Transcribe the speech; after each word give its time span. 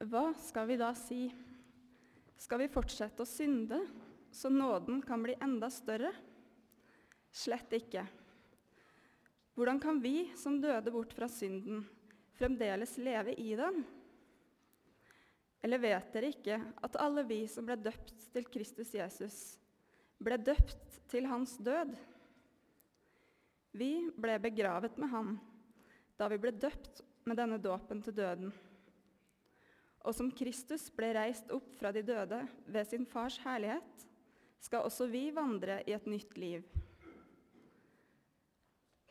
Hva 0.00 0.30
skal 0.32 0.64
vi 0.70 0.78
da 0.80 0.94
si? 0.96 1.26
Skal 2.40 2.62
vi 2.62 2.70
fortsette 2.72 3.20
å 3.20 3.28
synde, 3.28 3.82
så 4.32 4.48
nåden 4.48 5.02
kan 5.04 5.20
bli 5.20 5.34
enda 5.44 5.68
større? 5.68 6.14
Slett 7.28 7.74
ikke. 7.76 8.06
Hvordan 9.58 9.80
kan 9.82 9.98
vi 10.00 10.30
som 10.40 10.56
døde 10.62 10.88
bort 10.94 11.12
fra 11.12 11.28
synden, 11.28 11.82
fremdeles 12.38 12.96
leve 12.96 13.34
i 13.36 13.50
den? 13.58 13.82
Eller 15.60 15.82
vet 15.84 16.08
dere 16.14 16.32
ikke 16.32 16.56
at 16.80 16.96
alle 16.96 17.26
vi 17.28 17.42
som 17.44 17.68
ble 17.68 17.76
døpt 17.76 18.24
til 18.32 18.48
Kristus 18.48 18.94
Jesus, 18.96 19.36
ble 20.16 20.40
døpt 20.40 20.96
til 21.12 21.28
hans 21.28 21.58
død? 21.60 21.92
Vi 23.76 23.92
ble 24.16 24.40
begravet 24.40 24.96
med 24.96 25.12
ham 25.12 25.36
da 26.16 26.32
vi 26.32 26.40
ble 26.40 26.56
døpt 26.56 27.04
med 27.28 27.36
denne 27.36 27.60
dåpen 27.60 28.00
til 28.00 28.16
døden. 28.16 28.56
Og 30.00 30.16
som 30.16 30.30
Kristus 30.32 30.88
ble 30.96 31.12
reist 31.16 31.50
opp 31.52 31.74
fra 31.78 31.92
de 31.92 32.02
døde 32.06 32.40
ved 32.66 32.88
sin 32.88 33.04
fars 33.08 33.36
herlighet, 33.44 34.06
skal 34.60 34.86
også 34.86 35.08
vi 35.08 35.28
vandre 35.32 35.80
i 35.88 35.94
et 35.96 36.06
nytt 36.08 36.36
liv. 36.40 36.64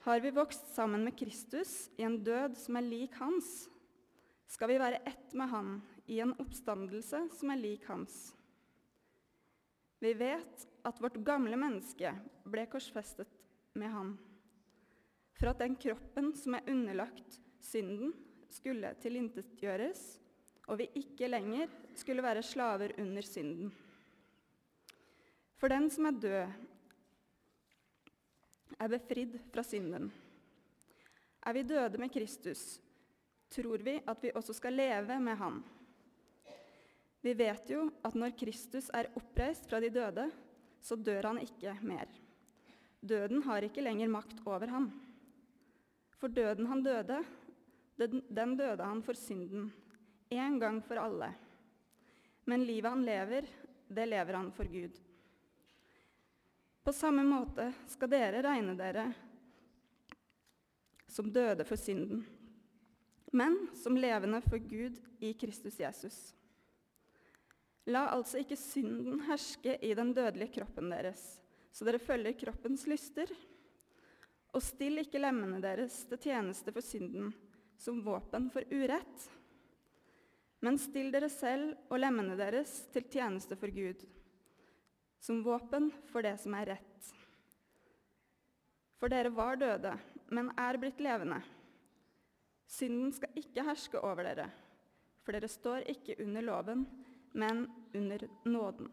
Har 0.05 0.21
vi 0.23 0.31
vokst 0.33 0.71
sammen 0.73 1.03
med 1.05 1.17
Kristus 1.19 1.89
i 1.99 2.05
en 2.07 2.17
død 2.23 2.55
som 2.57 2.77
er 2.79 2.87
lik 2.87 3.17
hans, 3.19 3.67
skal 4.49 4.71
vi 4.71 4.79
være 4.81 5.03
ett 5.05 5.33
med 5.37 5.51
han 5.51 5.73
i 6.09 6.17
en 6.23 6.33
oppstandelse 6.41 7.27
som 7.37 7.51
er 7.53 7.61
lik 7.61 7.85
hans. 7.89 8.31
Vi 9.99 10.13
vet 10.17 10.65
at 10.87 11.01
vårt 11.03 11.19
gamle 11.27 11.57
menneske 11.59 12.13
ble 12.47 12.63
korsfestet 12.71 13.29
med 13.77 13.91
Han, 13.91 14.13
for 15.35 15.51
at 15.51 15.59
den 15.59 15.75
kroppen 15.79 16.31
som 16.39 16.55
er 16.55 16.71
underlagt 16.71 17.39
synden, 17.63 18.13
skulle 18.49 18.95
tilintetgjøres, 19.03 20.01
og 20.69 20.77
vi 20.77 20.85
ikke 21.01 21.27
lenger 21.27 21.69
skulle 21.97 22.23
være 22.23 22.45
slaver 22.45 22.93
under 23.01 23.25
synden. 23.25 23.71
For 25.59 25.71
den 25.71 25.89
som 25.91 26.07
er 26.07 26.19
død, 26.21 26.51
er 28.79 28.91
befridd 28.93 29.35
fra 29.51 29.63
synden. 29.65 30.11
Er 31.43 31.55
vi 31.57 31.65
døde 31.67 31.97
med 31.99 32.13
Kristus, 32.13 32.79
tror 33.49 33.81
vi 33.83 33.97
at 34.07 34.23
vi 34.23 34.31
også 34.35 34.53
skal 34.53 34.77
leve 34.77 35.19
med 35.19 35.35
ham. 35.35 35.59
Vi 37.21 37.33
vet 37.35 37.73
jo 37.73 37.89
at 38.05 38.15
når 38.15 38.37
Kristus 38.39 38.87
er 38.93 39.11
oppreist 39.19 39.67
fra 39.67 39.81
de 39.83 39.89
døde, 39.91 40.29
så 40.79 40.95
dør 40.95 41.33
han 41.33 41.41
ikke 41.43 41.75
mer. 41.81 42.07
Døden 43.01 43.43
har 43.43 43.65
ikke 43.65 43.83
lenger 43.83 44.07
makt 44.07 44.39
over 44.45 44.67
ham. 44.67 44.87
For 46.19 46.27
døden 46.27 46.67
han 46.67 46.83
døde, 46.83 47.19
den, 47.97 48.55
døde 48.59 48.83
han 48.83 49.03
for 49.03 49.15
synden, 49.15 49.71
en 50.29 50.59
gang 50.59 50.81
for 50.85 51.01
alle. 51.01 51.33
Men 52.45 52.65
livet 52.65 52.91
han 52.91 53.05
lever, 53.05 53.47
det 53.87 54.05
lever 54.05 54.33
han 54.33 54.51
for 54.51 54.65
Gud. 54.65 54.97
På 56.83 56.93
samme 56.93 57.23
måte 57.23 57.71
skal 57.87 58.09
dere 58.09 58.41
regne 58.45 58.73
dere 58.77 59.09
som 61.09 61.29
døde 61.33 61.65
for 61.65 61.77
synden, 61.77 62.23
men 63.33 63.57
som 63.77 63.97
levende 63.97 64.41
for 64.45 64.61
Gud 64.61 64.97
i 65.19 65.33
Kristus 65.33 65.79
Jesus. 65.79 66.17
La 67.89 68.07
altså 68.13 68.41
ikke 68.41 68.57
synden 68.57 69.23
herske 69.25 69.75
i 69.85 69.93
den 69.97 70.13
dødelige 70.13 70.59
kroppen 70.59 70.91
deres, 70.93 71.39
så 71.73 71.85
dere 71.85 72.01
følger 72.01 72.37
kroppens 72.37 72.85
lyster. 72.89 73.29
Og 74.53 74.63
still 74.65 75.01
ikke 75.01 75.21
lemmene 75.21 75.61
deres 75.61 76.01
til 76.09 76.21
tjeneste 76.21 76.73
for 76.73 76.85
synden, 76.85 77.29
som 77.77 78.01
våpen 78.05 78.49
for 78.53 78.65
urett. 78.73 79.29
Men 80.65 80.77
still 80.81 81.11
dere 81.13 81.29
selv 81.31 81.75
og 81.89 82.01
lemmene 82.01 82.35
deres 82.39 82.71
til 82.93 83.05
tjeneste 83.07 83.55
for 83.59 83.71
Gud 83.71 84.03
som 85.19 85.43
våpen 85.43 85.89
for 86.11 86.23
det 86.23 86.37
som 86.39 86.55
er 86.55 86.73
rett. 86.73 87.11
For 88.99 89.11
dere 89.11 89.31
var 89.31 89.59
døde, 89.59 89.93
men 90.31 90.51
er 90.59 90.79
blitt 90.79 90.99
levende. 91.03 91.39
Synden 92.69 93.11
skal 93.15 93.39
ikke 93.39 93.65
herske 93.65 93.99
over 94.03 94.27
dere, 94.27 94.49
for 95.23 95.35
dere 95.35 95.49
står 95.51 95.87
ikke 95.91 96.17
under 96.23 96.45
loven, 96.45 96.83
men 97.33 97.65
under 97.95 98.27
nåden. 98.45 98.89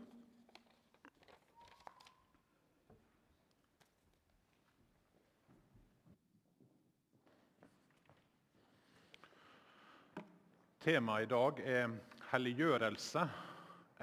Temaet 10.87 11.27
i 11.27 11.31
dag 11.33 11.61
er 11.67 11.95
helliggjørelse. 12.31 13.25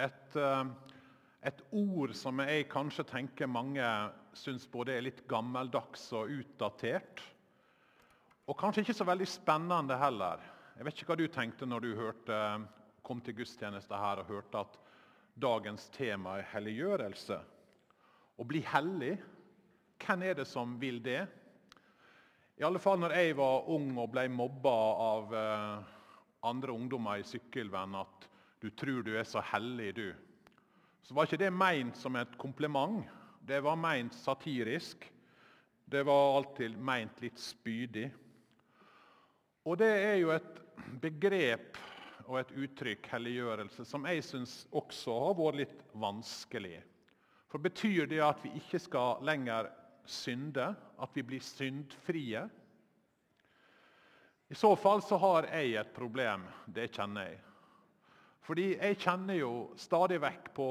Et 0.03 0.35
uh, 0.35 0.67
et 1.43 1.61
ord 1.75 2.13
som 2.15 2.39
jeg 2.39 2.69
kanskje 2.71 3.03
tenker 3.07 3.49
mange 3.51 3.83
syns 4.35 4.63
både 4.71 4.93
er 4.95 5.03
litt 5.03 5.21
gammeldags 5.27 6.05
og 6.15 6.31
utdatert. 6.31 7.19
Og 8.47 8.55
kanskje 8.59 8.85
ikke 8.85 8.95
så 8.95 9.07
veldig 9.07 9.27
spennende 9.27 9.97
heller. 9.99 10.43
Jeg 10.77 10.87
vet 10.87 10.99
ikke 10.99 11.09
hva 11.11 11.19
du 11.19 11.25
tenkte 11.31 11.67
når 11.67 11.83
du 11.83 11.89
hørte, 11.99 12.37
kom 13.03 13.19
til 13.23 13.35
gudstjeneste 13.39 13.99
her 13.99 14.23
og 14.23 14.31
hørte 14.31 14.63
at 14.63 14.77
dagens 15.39 15.89
tema 15.95 16.37
er 16.39 16.47
helliggjørelse. 16.53 17.39
Å 18.39 18.47
bli 18.47 18.63
hellig, 18.71 19.17
hvem 20.03 20.27
er 20.27 20.39
det 20.39 20.47
som 20.47 20.77
vil 20.79 21.03
det? 21.03 21.21
I 22.59 22.67
alle 22.67 22.79
fall 22.79 22.99
når 23.03 23.19
jeg 23.19 23.35
var 23.39 23.67
ung 23.71 23.91
og 23.97 24.11
ble 24.15 24.29
mobba 24.31 24.77
av 25.11 25.35
eh, 25.35 25.92
andre 26.43 26.75
ungdommer 26.75 27.21
i 27.21 27.27
sykkelvenn 27.27 27.95
at 27.99 28.29
du 28.63 28.69
tror 28.71 29.01
du 29.03 29.13
er 29.17 29.27
så 29.27 29.41
hellig, 29.53 29.91
du 29.95 30.07
så 31.03 31.15
var 31.15 31.27
ikke 31.27 31.41
det 31.41 31.51
meint 31.51 31.97
som 31.99 32.15
et 32.15 32.37
kompliment. 32.39 33.03
Det 33.43 33.59
var 33.63 33.75
meint 33.75 34.15
satirisk. 34.15 35.03
Det 35.85 36.03
var 36.07 36.37
alltid 36.37 36.77
meint 36.79 37.19
litt 37.21 37.39
spydig. 37.43 38.07
Og 39.67 39.77
det 39.79 39.91
er 39.91 40.15
jo 40.21 40.31
et 40.31 40.61
begrep 41.03 41.79
og 42.23 42.39
et 42.39 42.53
uttrykk, 42.55 43.09
helliggjørelse, 43.11 43.83
som 43.87 44.07
jeg 44.07 44.23
syns 44.23 44.55
også 44.71 45.15
har 45.25 45.35
vært 45.39 45.59
litt 45.59 45.83
vanskelig. 45.99 46.79
For 47.51 47.59
Betyr 47.59 48.07
det 48.07 48.23
at 48.23 48.39
vi 48.45 48.53
ikke 48.61 48.79
skal 48.79 49.19
lenger 49.27 49.67
synde? 50.07 50.71
At 51.03 51.11
vi 51.19 51.25
blir 51.27 51.43
syndfrie? 51.43 52.47
I 54.53 54.55
så 54.55 54.75
fall 54.75 55.01
så 55.01 55.17
har 55.17 55.47
jeg 55.49 55.71
et 55.81 55.93
problem. 55.95 56.43
Det 56.69 56.91
kjenner 56.93 57.25
jeg. 57.25 57.37
Fordi 58.45 58.65
jeg 58.75 58.97
kjenner 59.01 59.39
jo 59.39 59.53
stadig 59.81 60.19
vekk 60.21 60.51
på 60.53 60.67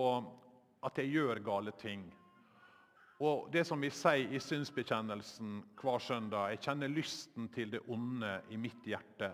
at 0.87 1.01
jeg 1.01 1.11
gjør 1.11 1.41
gale 1.43 1.73
ting. 1.81 2.05
Og 3.27 3.49
det 3.51 3.65
som 3.67 3.83
vi 3.83 3.91
sier 3.91 4.31
i 4.31 4.39
synsbekjennelsen 4.39 5.57
hver 5.81 5.99
søndag, 5.99 6.53
jeg 6.53 6.61
kjenner 6.69 6.93
lysten 6.95 7.49
til 7.57 7.73
det 7.73 7.81
onde 7.91 8.31
i 8.55 8.61
mitt 8.63 8.87
hjerte. 8.87 9.33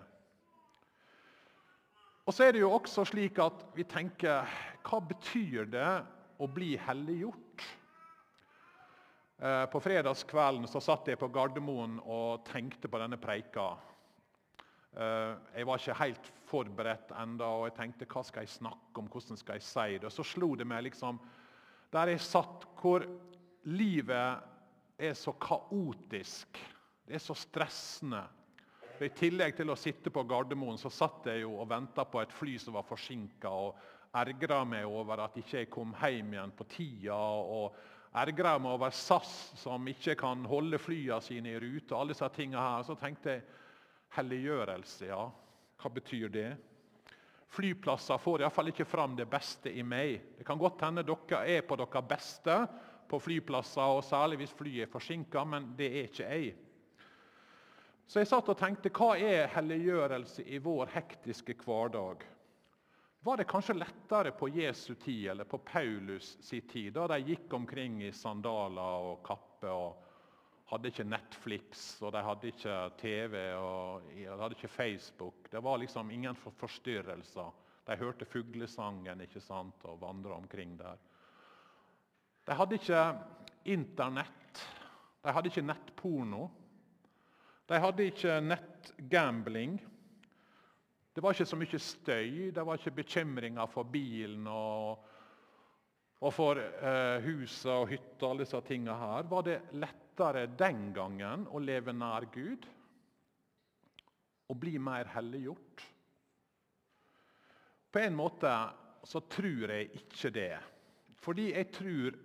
Og 2.25 2.32
så 2.32 2.47
er 2.47 2.56
det 2.56 2.62
jo 2.64 2.72
også 2.72 3.04
slik 3.10 3.42
at 3.44 3.66
vi 3.76 3.84
tenker 3.84 4.48
hva 4.88 5.03
betyr 5.12 5.69
det 5.75 5.91
å 6.41 6.48
bli 6.48 6.70
helliggjort? 6.87 7.69
Eh, 9.44 9.69
på 9.69 9.84
fredagskvelden 9.84 10.64
så 10.72 10.81
satt 10.88 11.12
jeg 11.12 11.20
på 11.20 11.28
Gardermoen 11.37 12.00
og 12.00 12.48
tenkte 12.48 12.88
på 12.88 13.04
denne 13.04 13.20
preika. 13.20 13.75
Eh, 14.98 15.34
jeg 15.54 15.66
var 15.69 15.78
ikke 15.78 15.98
helt 16.00 16.31
forberedt 16.48 17.12
enda, 17.20 17.47
og 17.47 17.69
jeg 17.69 17.76
tenkte 17.76 18.09
hva 18.10 18.22
skal 18.26 18.42
jeg 18.42 18.56
snakke 18.56 18.98
om, 18.98 19.10
hvordan 19.12 19.38
skal 19.38 19.59
jeg 19.59 19.66
si 19.66 19.98
det? 19.98 20.09
Og 20.09 20.14
så 20.14 20.25
slo 20.26 20.54
det 20.59 20.66
meg 20.66 20.88
liksom, 20.88 21.20
Der 21.92 22.10
jeg 22.10 22.20
satt, 22.20 22.66
hvor 22.76 23.04
livet 23.64 24.42
er 24.98 25.14
så 25.16 25.32
kaotisk, 25.41 26.58
det 27.06 27.14
er 27.16 27.22
så 27.22 27.32
stressende. 27.34 28.26
For 28.98 29.06
I 29.06 29.14
tillegg 29.14 29.54
til 29.56 29.70
å 29.70 29.76
sitte 29.78 30.10
på 30.12 30.25
Gardermoen 30.28 30.76
så 30.76 30.91
satt 30.92 31.31
jeg 31.31 31.46
jo 31.46 31.55
og 31.62 31.70
venta 31.70 32.05
på 32.05 32.20
et 32.20 32.34
fly 32.34 32.58
som 32.61 32.75
var 32.76 32.84
forsinka, 32.84 33.49
og 33.49 33.78
ergra 34.19 34.64
meg 34.69 34.84
over 34.84 35.23
at 35.25 35.38
ikke 35.40 35.62
jeg 35.62 35.70
kom 35.73 35.94
hjem 35.96 36.34
igjen 36.34 36.52
på 36.58 36.67
tida. 36.75 37.14
og 37.14 37.73
ergra 38.12 38.58
meg 38.58 38.75
over 38.75 38.90
SAS, 38.90 39.52
som 39.56 39.88
ikke 39.88 40.17
kan 40.19 40.44
holde 40.44 40.78
flyene 40.78 41.23
sine 41.23 41.55
i 41.55 41.58
rute. 41.58 41.94
og 41.94 42.00
alle 42.00 42.12
disse 42.12 42.28
tingene 42.34 42.61
her. 42.61 42.82
Så 42.82 42.99
tenkte 42.99 43.31
jeg 43.31 43.43
Helliggjørelse, 44.16 45.10
ja. 45.10 45.25
Hva 45.78 45.90
betyr 45.94 46.32
det? 46.32 46.49
Flyplasser 47.49 48.20
får 48.20 48.43
iallfall 48.43 48.72
ikke 48.72 48.87
fram 48.88 49.16
det 49.16 49.28
beste 49.31 49.72
i 49.72 49.82
meg. 49.87 50.34
Det 50.38 50.46
kan 50.46 50.60
godt 50.60 50.82
hende 50.84 51.05
dere 51.06 51.43
er 51.49 51.66
på 51.66 51.78
deres 51.81 52.08
beste 52.08 52.56
på 53.08 53.20
flyplasser, 53.25 53.94
og 53.99 54.05
særlig 54.05 54.43
hvis 54.43 54.56
flyet 54.56 54.84
er 54.84 54.93
forsinka, 54.93 55.44
men 55.49 55.70
det 55.78 55.88
er 55.88 56.10
ikke 56.10 56.26
jeg. 56.28 56.56
Så 58.08 58.20
jeg 58.20 58.28
satt 58.31 58.49
og 58.49 58.56
tenkte, 58.56 58.93
hva 58.93 59.14
er 59.20 59.50
helliggjørelse 59.52 60.44
i 60.49 60.61
vår 60.64 60.93
hektiske 60.94 61.56
hverdag? 61.64 62.25
Var 63.25 63.40
det 63.40 63.49
kanskje 63.50 63.76
lettere 63.76 64.32
på 64.32 64.49
Jesu 64.54 64.94
tid 64.94 65.26
eller 65.32 65.44
på 65.44 65.58
Paulus 65.58 66.37
sin 66.44 66.69
tid, 66.70 66.94
da 66.96 67.08
de 67.11 67.19
gikk 67.32 67.52
omkring 67.58 67.99
i 68.06 68.12
sandaler 68.14 69.08
og 69.11 69.19
kappe 69.26 69.72
og 69.72 70.07
hadde 70.69 70.91
ikke 70.91 71.06
Netflix, 71.09 71.87
og 72.05 72.12
de 72.12 72.23
hadde 72.25 72.50
ikke 72.50 72.76
TV 73.00 73.41
og 73.56 74.09
de 74.12 74.26
hadde 74.29 74.56
ikke 74.56 74.69
Facebook. 74.69 75.49
Det 75.53 75.62
var 75.65 75.81
liksom 75.81 76.11
ingen 76.11 76.37
forstyrrelser. 76.37 77.55
De 77.88 77.97
hørte 77.97 78.29
fuglesangen 78.29 79.20
ikke 79.25 79.41
sant, 79.41 79.85
og 79.88 80.00
vandra 80.00 80.37
omkring 80.37 80.76
der. 80.79 80.99
De 82.47 82.56
hadde 82.56 82.76
ikke 82.76 83.05
Internett. 83.69 84.62
De 85.25 85.32
hadde 85.32 85.50
ikke 85.50 85.65
nettporno. 85.67 86.49
De 87.69 87.81
hadde 87.81 88.05
ikke 88.09 88.41
nettgambling. 88.41 89.79
Det 91.12 91.23
var 91.23 91.35
ikke 91.35 91.49
så 91.50 91.56
mye 91.59 91.81
støy, 91.82 92.50
det 92.55 92.62
var 92.64 92.79
ikke 92.79 92.94
bekymringer 93.00 93.67
for 93.67 93.88
bilen 93.91 94.47
og, 94.47 95.00
og 96.21 96.32
for 96.32 96.61
eh, 96.61 97.25
huset 97.25 97.73
og 97.73 97.88
hytta. 97.91 98.29
alle 98.29 98.44
disse 98.44 98.61
tingene 98.69 98.94
her. 98.94 99.26
Var 99.26 99.43
det 99.43 99.59
lettere 100.19 100.49
den 100.59 100.91
gangen 100.93 101.47
å 101.55 101.61
leve 101.62 101.93
nær 101.94 102.26
Gud? 102.35 102.67
og 104.49 104.56
bli 104.56 104.79
mer 104.81 105.09
helliggjort? 105.12 105.85
På 107.93 108.00
en 108.00 108.17
måte 108.17 108.53
så 109.09 109.20
tror 109.31 109.73
jeg 109.73 109.91
ikke 109.97 110.32
det. 110.32 110.56
Fordi 111.20 111.50
jeg 111.53 111.70
tror 111.75 112.19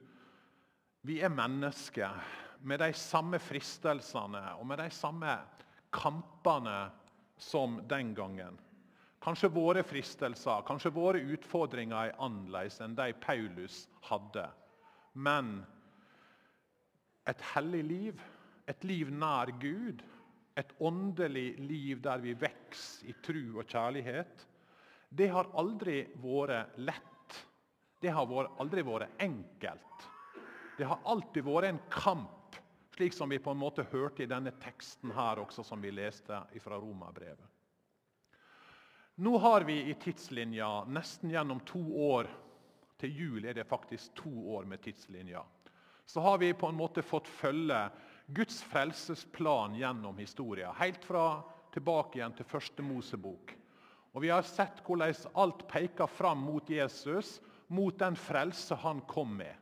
vi 1.04 1.20
er 1.20 1.34
mennesker 1.34 2.20
med 2.64 2.80
de 2.80 2.92
samme 2.96 3.40
fristelsene 3.44 4.44
og 4.56 4.68
med 4.68 4.80
de 4.80 4.90
samme 4.96 5.36
kampene 5.94 6.78
som 7.36 7.82
den 7.90 8.14
gangen. 8.16 8.56
Kanskje 9.24 9.52
våre 9.56 9.84
fristelser, 9.88 10.64
kanskje 10.68 10.92
våre 10.96 11.20
utfordringer 11.36 12.10
er 12.10 12.18
annerledes 12.24 12.80
enn 12.84 12.96
de 12.96 13.12
Paulus 13.24 13.86
hadde. 14.08 14.48
Men 15.14 15.62
et 17.30 17.42
hellig 17.54 17.84
liv, 17.88 18.24
et 18.68 18.84
liv 18.88 19.12
nær 19.12 19.52
Gud, 19.62 20.04
et 20.58 20.74
åndelig 20.80 21.56
liv 21.60 22.02
der 22.04 22.22
vi 22.22 22.36
vokser 22.38 23.10
i 23.10 23.16
tru 23.26 23.60
og 23.60 23.66
kjærlighet, 23.66 24.46
det 25.14 25.30
har 25.30 25.50
aldri 25.60 26.04
vært 26.22 26.78
lett. 26.82 27.40
Det 28.02 28.12
har 28.12 28.50
aldri 28.60 28.84
vært 28.86 29.22
enkelt. 29.22 30.08
Det 30.78 30.88
har 30.90 31.04
alltid 31.06 31.46
vært 31.46 31.70
en 31.70 31.82
kamp, 31.94 32.58
slik 32.96 33.14
som 33.14 33.30
vi 33.30 33.40
på 33.42 33.54
en 33.54 33.62
måte 33.62 33.86
hørte 33.92 34.26
i 34.26 34.30
denne 34.30 34.52
teksten 34.62 35.14
her 35.14 35.42
også, 35.44 35.64
som 35.66 35.82
vi 35.82 35.94
leste 35.94 36.40
fra 36.64 36.80
Romerbrevet. 36.82 37.50
Nå 39.22 39.38
har 39.38 39.62
vi 39.70 39.78
i 39.92 39.94
tidslinja 40.02 40.88
nesten 40.90 41.30
gjennom 41.30 41.60
to 41.70 41.84
år 42.02 42.32
Til 43.04 43.18
jul 43.20 43.46
er 43.46 43.54
det 43.54 43.66
faktisk 43.68 44.14
to 44.16 44.32
år 44.56 44.64
med 44.70 44.80
tidslinja. 44.82 45.42
Så 46.06 46.22
har 46.22 46.38
vi 46.38 46.54
på 46.54 46.68
en 46.68 46.78
måte 46.78 47.02
fått 47.02 47.28
følge 47.28 47.90
Guds 48.26 48.62
frelsesplan 48.64 49.76
gjennom 49.76 50.18
historien. 50.18 50.74
Helt 50.78 51.06
fra 51.06 51.42
tilbake 51.74 52.20
igjen 52.20 52.36
til 52.38 52.48
første 52.48 52.86
Mosebok. 52.86 53.56
Og 54.14 54.22
Vi 54.22 54.30
har 54.30 54.46
sett 54.46 54.84
hvordan 54.86 55.16
alt 55.34 55.68
peker 55.68 56.08
fram 56.08 56.44
mot 56.46 56.70
Jesus, 56.70 57.40
mot 57.68 57.98
den 58.00 58.16
frelse 58.16 58.76
han 58.76 59.02
kom 59.10 59.38
med. 59.38 59.56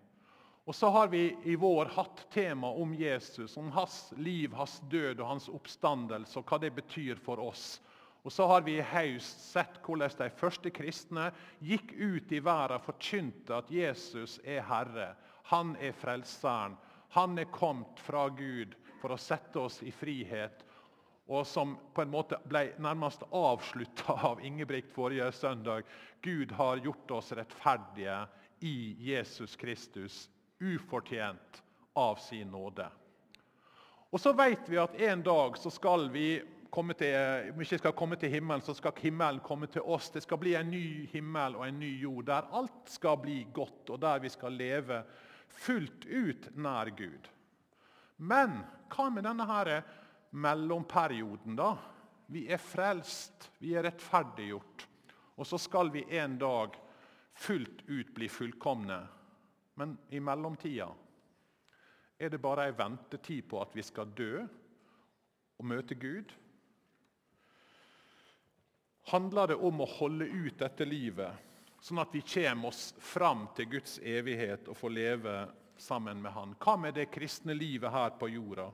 Og 0.66 0.76
så 0.76 0.90
har 0.94 1.08
vi 1.08 1.32
i 1.44 1.56
vår 1.56 1.90
hatt 1.96 2.26
tema 2.34 2.70
om 2.70 2.94
Jesus, 2.96 3.58
om 3.58 3.72
hans 3.72 4.14
liv, 4.18 4.54
hans 4.54 4.80
død 4.92 5.20
og 5.20 5.28
hans 5.28 5.48
oppstandelse, 5.50 6.38
og 6.40 6.46
hva 6.46 6.60
det 6.62 6.74
betyr 6.76 7.18
for 7.24 7.42
oss. 7.42 7.80
Og 8.22 8.32
så 8.32 8.46
har 8.46 8.62
vi 8.62 8.76
i 8.78 8.86
høst 8.86 9.48
sett 9.50 9.80
hvordan 9.82 10.14
de 10.20 10.30
første 10.38 10.70
kristne 10.70 11.32
gikk 11.66 11.96
ut 11.98 12.32
i 12.32 12.44
verden 12.44 12.78
og 12.78 12.86
forkynte 12.86 13.58
at 13.58 13.72
Jesus 13.74 14.38
er 14.46 14.62
Herre. 14.68 15.16
Han 15.44 15.76
er 15.80 15.92
Frelseren. 15.92 16.78
Han 17.12 17.38
er 17.40 17.50
kommet 17.52 18.00
fra 18.00 18.28
Gud 18.30 18.76
for 19.02 19.12
å 19.12 19.20
sette 19.20 19.60
oss 19.60 19.82
i 19.84 19.92
frihet. 19.92 20.64
Og 21.32 21.48
som 21.48 21.78
på 21.96 22.04
en 22.04 22.12
måte 22.12 22.40
ble 22.48 22.72
nærmest 22.82 23.24
avslutta 23.32 24.18
av 24.30 24.42
Ingebrigt 24.46 24.92
forrige 24.92 25.32
søndag. 25.32 25.84
Gud 26.22 26.52
har 26.52 26.82
gjort 26.84 27.12
oss 27.18 27.32
rettferdige 27.32 28.18
i 28.62 28.96
Jesus 29.00 29.56
Kristus, 29.56 30.30
ufortjent 30.60 31.64
av 31.94 32.16
sin 32.16 32.52
nåde. 32.52 32.88
Og 34.12 34.20
så 34.20 34.34
vet 34.36 34.68
vi 34.70 34.80
at 34.82 34.96
en 35.02 35.24
dag 35.24 35.58
så 35.58 35.72
skal 35.72 36.10
vi 36.12 36.42
komme 36.72 36.96
til, 37.00 37.16
om 37.52 37.64
ikke 37.64 37.80
skal 37.80 37.96
komme 37.96 38.18
til 38.20 38.32
himmelen, 38.32 38.64
så 38.64 38.76
skal 38.76 38.96
himmelen 39.00 39.42
komme 39.44 39.68
til 39.72 39.84
oss. 39.88 40.10
Det 40.12 40.24
skal 40.24 40.40
bli 40.40 40.56
en 40.60 40.72
ny 40.72 41.08
himmel 41.12 41.58
og 41.60 41.68
en 41.68 41.80
ny 41.80 41.92
jord 42.04 42.28
der 42.28 42.48
alt 42.60 42.92
skal 42.92 43.20
bli 43.24 43.42
godt, 43.54 43.90
og 43.90 44.02
der 44.04 44.20
vi 44.24 44.32
skal 44.32 44.56
leve 44.56 45.02
fullt 45.58 46.06
ut 46.06 46.50
nær 46.56 46.92
Gud. 46.98 47.28
Men 48.18 48.62
hva 48.92 49.08
med 49.10 49.26
denne 49.26 49.48
her 49.50 49.72
mellomperioden, 50.32 51.58
da? 51.60 51.76
Vi 52.32 52.46
er 52.52 52.62
frelst, 52.62 53.50
vi 53.60 53.74
er 53.76 53.86
rettferdiggjort. 53.88 54.86
Og 55.36 55.48
så 55.48 55.60
skal 55.60 55.92
vi 55.92 56.06
en 56.20 56.38
dag 56.40 56.78
fullt 57.36 57.84
ut 57.90 58.14
bli 58.16 58.30
fullkomne. 58.32 59.00
Men 59.80 59.98
i 60.14 60.20
mellomtida 60.24 60.88
er 62.22 62.30
det 62.30 62.42
bare 62.44 62.68
ei 62.70 62.76
ventetid 62.78 63.48
på 63.50 63.60
at 63.64 63.74
vi 63.76 63.84
skal 63.84 64.12
dø 64.16 64.44
og 65.58 65.68
møte 65.68 65.98
Gud? 65.98 66.30
handler 69.10 69.52
det 69.52 69.56
om 69.56 69.82
å 69.82 69.90
holde 69.98 70.28
ut 70.28 70.60
dette 70.60 70.86
livet, 70.86 71.34
sånn 71.82 72.02
at 72.02 72.14
vi 72.14 72.22
kommer 72.22 72.70
oss 72.70 72.92
fram 73.02 73.48
til 73.58 73.70
Guds 73.76 73.98
evighet 74.06 74.70
og 74.70 74.78
får 74.78 74.94
leve 74.94 75.36
sammen 75.82 76.22
med 76.22 76.32
Han. 76.36 76.56
Hva 76.62 76.78
med 76.78 76.94
det 76.94 77.10
kristne 77.14 77.56
livet 77.58 77.92
her 77.92 78.14
på 78.20 78.30
jorda? 78.30 78.70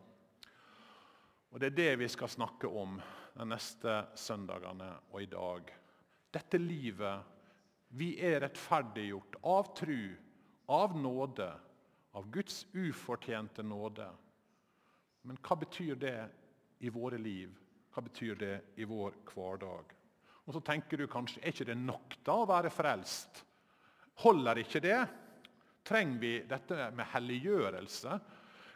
Og 1.52 1.60
Det 1.60 1.72
er 1.72 1.78
det 1.78 2.00
vi 2.04 2.08
skal 2.12 2.30
snakke 2.30 2.68
om 2.68 3.00
de 3.38 3.46
neste 3.48 3.94
søndagene 4.16 4.92
og 5.12 5.22
i 5.22 5.30
dag. 5.32 5.72
Dette 6.34 6.60
livet 6.60 7.34
Vi 7.90 8.18
er 8.20 8.42
rettferdiggjort 8.44 9.38
av 9.48 9.70
tru, 9.78 10.12
av 10.68 10.98
nåde, 11.00 11.48
av 12.12 12.26
Guds 12.30 12.66
ufortjente 12.74 13.64
nåde. 13.64 14.10
Men 15.22 15.40
hva 15.40 15.56
betyr 15.56 15.96
det 15.96 16.18
i 16.84 16.92
våre 16.92 17.18
liv? 17.18 17.56
Hva 17.96 18.04
betyr 18.04 18.36
det 18.36 18.56
i 18.76 18.84
vår 18.84 19.16
hverdag? 19.32 19.97
Og 20.48 20.56
så 20.56 20.64
tenker 20.64 21.02
du 21.02 21.10
kanskje 21.12 21.42
er 21.44 21.52
ikke 21.52 21.68
det 21.68 21.76
nok 21.80 22.18
da 22.26 22.40
å 22.40 22.48
være 22.48 22.72
frelst? 22.72 23.44
Holder 24.24 24.64
ikke 24.64 24.82
det? 24.82 25.00
Trenger 25.88 26.22
vi 26.22 26.34
dette 26.48 26.88
med 26.96 27.10
helliggjørelse? 27.12 28.16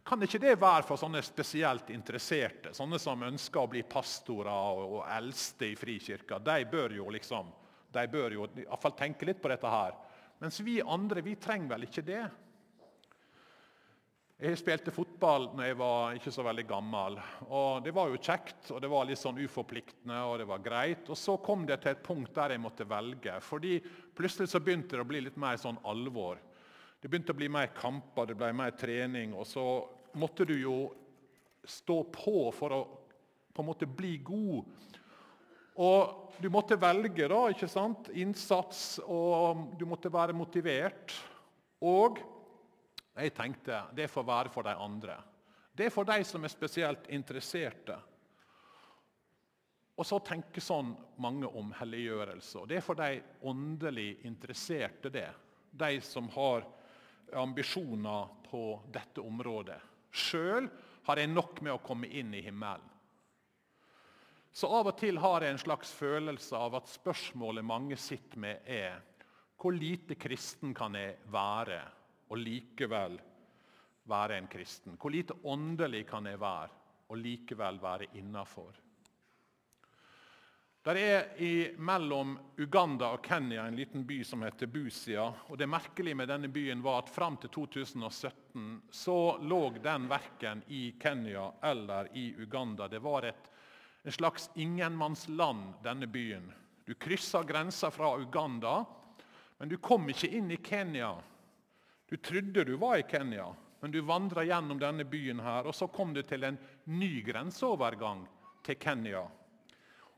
Kan 0.03 0.25
ikke 0.25 0.41
det 0.41 0.57
være 0.59 0.83
for 0.83 0.99
sånne 0.99 1.21
spesielt 1.23 1.91
interesserte, 1.93 2.73
sånne 2.75 2.99
som 2.99 3.23
ønsker 3.23 3.61
å 3.61 3.69
bli 3.71 3.83
pastorer 3.87 4.51
og, 4.51 5.01
eldste 5.13 5.69
i 5.71 5.77
frikirka? 5.77 6.41
De 6.43 6.57
bør 6.71 6.97
jo 6.97 7.09
liksom, 7.13 7.51
de 7.93 8.05
bør 8.11 8.35
jo 8.35 8.47
i 8.49 8.65
hvert 8.65 8.81
fall 8.81 8.97
tenke 8.97 9.29
litt 9.29 9.41
på 9.41 9.51
dette 9.51 9.71
her. 9.71 9.95
Mens 10.41 10.59
vi 10.65 10.79
andre 10.81 11.23
vi 11.23 11.37
trenger 11.39 11.75
vel 11.75 11.85
ikke 11.87 12.03
det? 12.03 12.23
Jeg 14.41 14.57
spilte 14.57 14.89
fotball 14.89 15.51
når 15.53 15.67
jeg 15.67 15.77
var 15.77 16.15
ikke 16.17 16.31
så 16.33 16.41
veldig 16.41 16.63
gammel. 16.65 17.19
og 17.53 17.83
Det 17.85 17.91
var 17.93 18.07
jo 18.09 18.17
kjekt 18.17 18.71
og 18.73 18.79
det 18.81 18.89
var 18.89 19.05
litt 19.05 19.19
sånn 19.21 19.37
uforpliktende 19.37 20.17
og 20.25 20.39
det 20.41 20.47
var 20.49 20.63
greit. 20.65 21.11
Og 21.13 21.19
Så 21.19 21.35
kom 21.45 21.67
det 21.69 21.77
til 21.83 21.91
et 21.91 22.01
punkt 22.01 22.33
der 22.33 22.55
jeg 22.55 22.63
måtte 22.63 22.87
velge. 22.89 23.35
fordi 23.45 23.75
Plutselig 24.17 24.49
så 24.49 24.59
begynte 24.59 24.97
det 24.97 25.03
å 25.05 25.09
bli 25.11 25.21
litt 25.21 25.37
mer 25.37 25.61
sånn 25.61 25.77
alvor. 25.85 26.41
Det 26.97 27.05
begynte 27.05 27.35
å 27.35 27.37
bli 27.37 27.51
mer 27.53 27.69
kamper, 27.77 28.31
det 28.31 28.39
ble 28.39 28.49
mer 28.53 28.73
trening. 28.73 29.35
Og 29.37 29.45
så 29.45 29.67
måtte 30.17 30.49
du 30.49 30.55
jo 30.57 30.75
stå 31.61 32.01
på 32.09 32.49
for 32.49 32.73
å 32.73 32.81
på 33.53 33.61
en 33.61 33.69
måte 33.69 33.85
bli 33.85 34.15
god. 34.25 34.65
Og 35.85 36.33
du 36.41 36.49
måtte 36.49 36.81
velge 36.81 37.29
da, 37.29 37.45
ikke 37.53 37.69
sant? 37.69 38.09
innsats, 38.09 38.97
og 39.05 39.77
du 39.77 39.85
måtte 39.85 40.09
være 40.09 40.33
motivert. 40.33 41.13
Og 41.77 42.17
jeg 43.15 43.33
tenkte 43.35 43.83
det 43.95 44.07
får 44.11 44.23
være 44.27 44.53
for 44.53 44.67
de 44.67 44.75
andre. 44.75 45.17
Det 45.75 45.87
er 45.87 45.93
for 45.93 46.07
de 46.07 46.23
som 46.27 46.43
er 46.43 46.51
spesielt 46.51 47.07
interesserte. 47.11 47.97
Og 49.99 50.07
så 50.07 50.19
tenker 50.25 50.63
sånn 50.63 50.93
mange 51.21 51.47
om 51.47 51.71
helliggjørelse. 51.77 52.65
Det 52.67 52.79
er 52.79 52.85
for 52.85 52.97
de 52.97 53.21
åndelig 53.47 54.23
interesserte, 54.27 55.11
det. 55.13 55.29
De 55.71 55.99
som 56.03 56.29
har 56.33 56.65
ambisjoner 57.37 58.31
på 58.49 58.63
dette 58.91 59.21
området. 59.23 59.77
Sjøl 60.11 60.67
har 61.07 61.19
jeg 61.21 61.31
nok 61.31 61.61
med 61.61 61.75
å 61.75 61.83
komme 61.83 62.09
inn 62.09 62.33
i 62.35 62.43
himmelen. 62.43 62.87
Så 64.51 64.67
av 64.67 64.89
og 64.89 64.97
til 64.99 65.15
har 65.23 65.45
jeg 65.45 65.55
en 65.55 65.61
slags 65.61 65.93
følelse 65.95 66.57
av 66.59 66.75
at 66.81 66.89
spørsmålet 66.91 67.63
mange 67.63 67.95
sitter 67.95 68.41
med, 68.43 68.65
er 68.67 68.99
hvor 69.61 69.71
lite 69.71 70.17
kristen 70.19 70.73
kan 70.75 70.97
jeg 70.97 71.15
være? 71.31 71.79
Og 72.31 72.39
likevel 72.39 73.17
være 74.07 74.37
en 74.39 74.47
kristen? 74.51 74.95
Hvor 74.95 75.11
lite 75.11 75.35
åndelig 75.43 76.05
kan 76.09 76.25
jeg 76.25 76.39
være 76.39 76.79
og 77.11 77.19
likevel 77.19 77.81
være 77.83 78.07
innafor? 78.15 78.79
Der 80.81 80.97
er 80.97 81.27
i, 81.37 81.75
Mellom 81.77 82.39
Uganda 82.57 83.11
og 83.13 83.21
Kenya 83.21 83.67
en 83.67 83.75
liten 83.77 84.01
by 84.07 84.23
som 84.25 84.41
heter 84.41 84.65
Busia. 84.65 85.27
og 85.47 85.57
Det 85.57 85.67
merkelige 85.69 86.15
med 86.15 86.27
denne 86.27 86.49
byen 86.49 86.81
var 86.81 87.03
at 87.03 87.09
Fram 87.09 87.37
til 87.37 87.51
2017 87.53 88.81
så 88.89 89.37
lå 89.41 89.59
den 89.83 90.07
verken 90.09 90.63
i 90.67 90.95
Kenya 90.99 91.51
eller 91.61 92.09
i 92.17 92.33
Uganda. 92.33 92.87
Det 92.87 92.99
var 92.99 93.29
et, 93.29 93.51
en 94.03 94.11
slags 94.11 94.49
ingenmannsland, 94.55 95.83
denne 95.83 96.07
byen. 96.07 96.49
Du 96.85 96.95
kryssa 96.95 97.43
grensa 97.43 97.91
fra 97.91 98.15
Uganda, 98.17 98.85
men 99.59 99.69
du 99.69 99.77
kom 99.77 100.09
ikke 100.09 100.33
inn 100.33 100.49
i 100.51 100.57
Kenya. 100.57 101.13
Du 102.11 102.17
trodde 102.17 102.63
du 102.63 102.75
var 102.75 102.97
i 102.97 103.03
Kenya, 103.07 103.53
men 103.79 103.91
du 103.91 104.01
vandra 104.01 104.43
gjennom 104.43 104.79
denne 104.79 105.05
byen, 105.07 105.39
her, 105.39 105.63
og 105.63 105.75
så 105.75 105.87
kom 105.87 106.09
du 106.11 106.19
til 106.27 106.43
en 106.43 106.57
ny 106.91 107.21
grenseovergang 107.23 108.25
til 108.67 108.75
Kenya. 108.75 109.21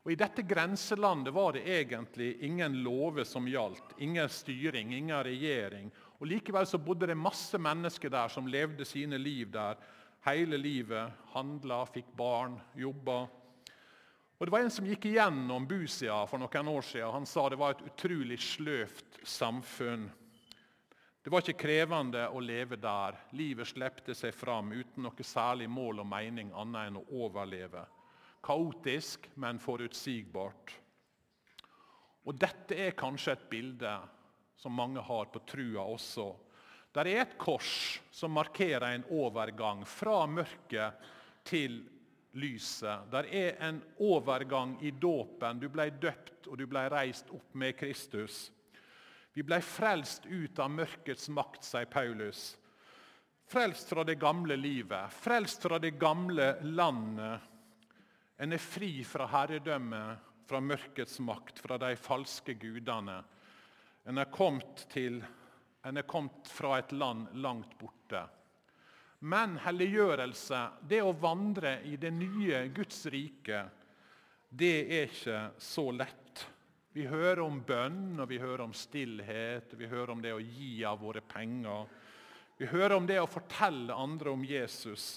Og 0.02 0.10
I 0.10 0.16
dette 0.18 0.42
grenselandet 0.42 1.30
var 1.36 1.54
det 1.54 1.62
egentlig 1.70 2.32
ingen 2.42 2.80
lover 2.82 3.22
som 3.22 3.46
gjaldt. 3.46 3.94
Ingen 4.02 4.26
styring, 4.28 4.90
ingen 4.90 5.22
regjering. 5.22 5.92
Og 6.18 6.26
Likevel 6.32 6.66
så 6.66 6.82
bodde 6.82 7.06
det 7.12 7.16
masse 7.16 7.62
mennesker 7.62 8.10
der 8.10 8.34
som 8.34 8.50
levde 8.50 8.82
sine 8.84 9.22
liv 9.22 9.54
der 9.54 9.78
hele 10.26 10.58
livet. 10.58 11.14
Handla, 11.36 11.84
fikk 11.94 12.10
barn, 12.18 12.58
jobba. 12.74 13.20
Og 14.34 14.46
Det 14.48 14.50
var 14.50 14.66
en 14.66 14.76
som 14.80 14.90
gikk 14.90 15.06
igjennom 15.12 15.70
Busia 15.70 16.24
for 16.26 16.42
noen 16.42 16.74
år 16.74 16.90
siden. 16.90 17.14
Han 17.20 17.30
sa 17.30 17.46
det 17.48 17.62
var 17.62 17.78
et 17.78 17.86
utrolig 17.86 18.42
sløvt 18.42 19.22
samfunn. 19.22 20.10
Det 21.24 21.32
var 21.32 21.40
ikke 21.40 21.62
krevende 21.64 22.26
å 22.36 22.40
leve 22.44 22.76
der. 22.76 23.16
Livet 23.32 23.70
slepte 23.70 24.12
seg 24.12 24.34
fram 24.36 24.74
uten 24.76 25.06
noe 25.06 25.24
særlig 25.24 25.70
mål 25.72 26.02
og 26.02 26.08
mening 26.10 26.50
annet 26.52 26.90
enn 26.90 26.98
å 27.00 27.04
overleve. 27.24 27.80
Kaotisk, 28.44 29.30
men 29.40 29.56
forutsigbart. 29.56 30.74
Og 32.28 32.36
Dette 32.36 32.76
er 32.76 32.92
kanskje 32.98 33.32
et 33.38 33.46
bilde 33.48 33.94
som 34.60 34.76
mange 34.76 35.00
har 35.00 35.30
på 35.32 35.40
trua 35.48 35.86
også. 35.94 36.26
Der 36.92 37.08
er 37.08 37.22
et 37.22 37.38
kors 37.40 38.02
som 38.12 38.36
markerer 38.36 38.90
en 38.92 39.06
overgang 39.16 39.80
fra 39.88 40.26
mørket 40.28 41.08
til 41.48 41.80
lyset. 42.36 43.08
Der 43.08 43.30
er 43.32 43.56
en 43.64 43.80
overgang 43.96 44.76
i 44.84 44.92
dåpen. 44.92 45.56
Du 45.56 45.70
ble 45.72 45.88
døpt 45.88 46.50
og 46.52 46.60
du 46.60 46.66
ble 46.68 46.84
reist 46.92 47.32
opp 47.32 47.56
med 47.56 47.78
Kristus. 47.80 48.50
Vi 49.34 49.42
ble 49.42 49.58
frelst 49.60 50.26
ut 50.30 50.58
av 50.62 50.70
mørkets 50.70 51.28
makt, 51.34 51.64
sier 51.66 51.88
Paulus. 51.90 52.52
Frelst 53.50 53.90
fra 53.90 54.04
det 54.06 54.16
gamle 54.22 54.56
livet, 54.56 55.12
frelst 55.12 55.66
fra 55.66 55.80
det 55.82 55.96
gamle 56.00 56.54
landet 56.62 57.50
en 58.36 58.52
er 58.52 58.62
fri 58.62 59.04
fra 59.06 59.28
herredømmet, 59.30 60.30
fra 60.44 60.60
mørkets 60.60 61.20
makt, 61.22 61.60
fra 61.62 61.78
de 61.78 61.94
falske 61.96 62.56
gudene. 62.58 63.20
En 64.04 64.18
er 64.20 64.30
kommet, 64.34 64.86
til, 64.90 65.20
en 65.86 66.00
er 66.00 66.06
kommet 66.08 66.50
fra 66.50 66.78
et 66.80 66.92
land 66.92 67.30
langt 67.40 67.76
borte. 67.78 68.24
Men 69.24 69.54
helliggjørelse, 69.62 70.60
det 70.90 71.00
å 71.00 71.14
vandre 71.16 71.78
i 71.88 71.94
det 71.96 72.10
nye 72.12 72.66
Guds 72.74 73.06
rike, 73.14 73.62
det 74.50 74.74
er 74.82 75.08
ikke 75.08 75.40
så 75.62 75.86
lett. 75.94 76.23
Vi 76.94 77.08
hører 77.10 77.40
om 77.42 77.56
bønn, 77.66 78.20
og 78.22 78.28
vi 78.30 78.36
hører 78.38 78.62
om 78.68 78.72
stillhet, 78.76 79.72
og 79.74 79.80
vi 79.80 79.88
hører 79.90 80.12
om 80.12 80.20
det 80.22 80.30
å 80.30 80.38
gi 80.38 80.84
av 80.86 81.00
våre 81.02 81.24
penger. 81.26 81.88
Vi 82.54 82.68
hører 82.70 82.94
om 82.94 83.08
det 83.08 83.16
å 83.18 83.26
fortelle 83.26 83.96
andre 83.98 84.30
om 84.30 84.44
Jesus. 84.46 85.16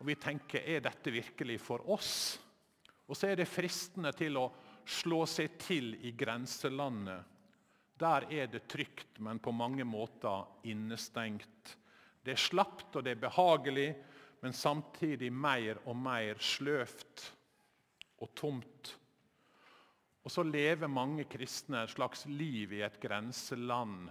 Og 0.00 0.06
vi 0.08 0.16
tenker 0.16 0.64
er 0.64 0.80
dette 0.80 1.12
virkelig 1.12 1.58
for 1.60 1.84
oss? 1.92 2.14
Og 3.04 3.18
så 3.18 3.28
er 3.28 3.36
det 3.36 3.50
fristende 3.50 4.14
til 4.16 4.40
å 4.40 4.46
slå 4.88 5.26
seg 5.28 5.58
til 5.60 5.92
i 6.00 6.14
grenselandet. 6.16 7.28
Der 8.00 8.26
er 8.32 8.48
det 8.48 8.64
trygt, 8.72 9.20
men 9.20 9.36
på 9.36 9.52
mange 9.52 9.84
måter 9.84 10.48
innestengt. 10.72 11.76
Det 12.24 12.38
er 12.38 12.40
slapt 12.40 12.96
og 12.96 13.04
det 13.04 13.18
er 13.18 13.24
behagelig, 13.28 13.90
men 14.40 14.56
samtidig 14.56 15.28
mer 15.28 15.84
og 15.84 16.00
mer 16.08 16.40
sløvt 16.40 17.28
og 18.24 18.32
tomt. 18.32 18.96
Og 20.22 20.30
så 20.30 20.44
lever 20.46 20.90
mange 20.90 21.26
kristne 21.30 21.82
et 21.82 21.94
slags 21.94 22.26
liv 22.30 22.72
i 22.76 22.82
et 22.86 23.00
grenseland 23.02 24.10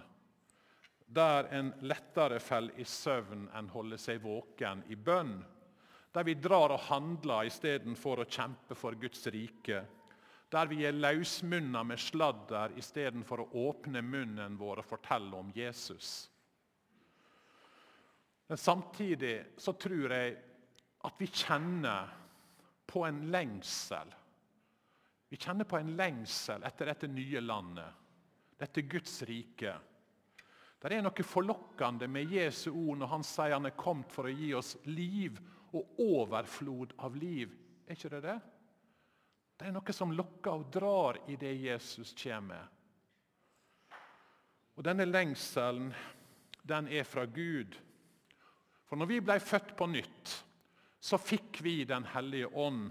der 1.12 1.48
en 1.52 1.72
lettere 1.84 2.38
faller 2.40 2.78
i 2.80 2.84
søvn 2.88 3.48
enn 3.52 3.68
holder 3.72 4.00
seg 4.00 4.22
våken 4.24 4.84
i 4.88 4.96
bønn. 4.96 5.34
Der 6.12 6.24
vi 6.24 6.34
drar 6.40 6.72
og 6.72 6.86
handler 6.88 7.48
istedenfor 7.48 8.22
å 8.22 8.28
kjempe 8.28 8.76
for 8.76 8.96
Guds 9.00 9.26
rike. 9.32 9.82
Der 10.52 10.68
vi 10.68 10.82
er 10.84 10.96
løsmunna 10.96 11.82
med 11.84 12.00
sladder 12.00 12.72
istedenfor 12.80 13.44
å 13.44 13.50
åpne 13.68 14.02
munnen 14.04 14.56
vår 14.60 14.82
og 14.82 14.88
fortelle 14.88 15.36
om 15.36 15.52
Jesus. 15.56 16.30
Men 18.48 18.60
samtidig 18.60 19.36
så 19.60 19.72
tror 19.80 20.12
jeg 20.12 20.34
at 21.08 21.20
vi 21.20 21.28
kjenner 21.28 22.12
på 22.88 23.04
en 23.08 23.22
lengsel. 23.32 24.12
Vi 25.32 25.38
kjenner 25.40 25.64
på 25.64 25.78
en 25.78 25.94
lengsel 25.96 26.60
etter 26.68 26.90
dette 26.90 27.08
nye 27.08 27.40
landet, 27.40 27.88
dette 28.60 28.82
Guds 28.84 29.14
rike. 29.24 29.70
Det 30.76 30.92
er 30.92 31.00
noe 31.00 31.24
forlokkende 31.24 32.04
med 32.04 32.34
Jesu 32.36 32.66
ord 32.68 32.98
når 33.00 33.10
han 33.14 33.24
sier 33.24 33.54
han 33.56 33.70
er 33.70 33.72
kommet 33.80 34.12
for 34.12 34.28
å 34.28 34.34
gi 34.36 34.50
oss 34.52 34.74
liv 34.92 35.40
og 35.72 36.04
overflod 36.04 36.92
av 37.00 37.16
liv. 37.16 37.48
Er 37.88 37.96
ikke 37.96 38.12
det 38.12 38.20
det? 38.26 38.36
Det 39.56 39.70
er 39.70 39.72
noe 39.78 39.96
som 39.96 40.12
lokker 40.12 40.52
og 40.52 40.68
drar 40.76 41.22
i 41.32 41.40
det 41.40 41.56
Jesus 41.64 42.12
kommer 42.12 42.52
med. 42.52 43.98
Og 44.76 44.84
Denne 44.84 45.08
lengselen 45.08 45.94
den 46.60 46.92
er 46.92 47.08
fra 47.08 47.24
Gud. 47.24 47.72
For 48.84 49.00
når 49.00 49.14
vi 49.16 49.24
ble 49.24 49.40
født 49.40 49.78
på 49.80 49.88
nytt, 49.96 50.40
så 51.00 51.16
fikk 51.16 51.64
vi 51.64 51.86
Den 51.88 52.04
hellige 52.12 52.52
ånd. 52.52 52.90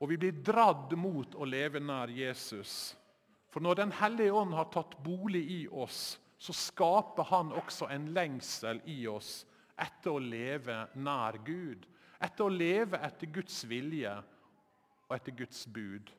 Og 0.00 0.10
vi 0.10 0.18
blir 0.20 0.42
dratt 0.44 0.92
mot 0.98 1.34
å 1.34 1.48
leve 1.48 1.80
nær 1.80 2.12
Jesus. 2.12 2.94
For 3.48 3.64
når 3.64 3.74
Den 3.80 3.92
hellige 3.96 4.32
ånd 4.36 4.54
har 4.54 4.68
tatt 4.72 4.98
bolig 5.04 5.44
i 5.50 5.62
oss, 5.68 6.18
så 6.38 6.52
skaper 6.52 7.30
han 7.30 7.54
også 7.56 7.88
en 7.88 8.10
lengsel 8.12 8.82
i 8.84 9.06
oss 9.08 9.46
etter 9.80 10.12
å 10.12 10.20
leve 10.20 10.82
nær 11.00 11.38
Gud. 11.44 11.86
Etter 12.20 12.44
å 12.44 12.52
leve 12.52 13.00
etter 13.04 13.32
Guds 13.32 13.62
vilje 13.68 14.12
og 15.06 15.16
etter 15.16 15.32
Guds 15.36 15.64
bud. 15.66 16.12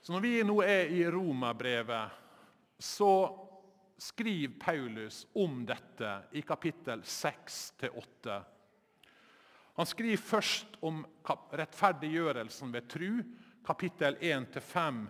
Så 0.00 0.12
Når 0.14 0.24
vi 0.24 0.32
nå 0.46 0.60
er 0.64 0.92
i 0.94 1.02
Romerbrevet, 1.10 2.16
så 2.78 3.12
skriver 3.98 4.54
Paulus 4.60 5.26
om 5.34 5.64
dette 5.66 6.12
i 6.32 6.42
kapittel 6.46 7.02
6-8. 7.02 8.38
Han 9.78 9.86
skriver 9.86 10.16
først 10.18 10.80
om 10.82 11.04
rettferdiggjørelsen 11.54 12.72
ved 12.74 12.88
tru, 12.90 13.20
kapittel 13.62 14.16
1-5 14.18 15.04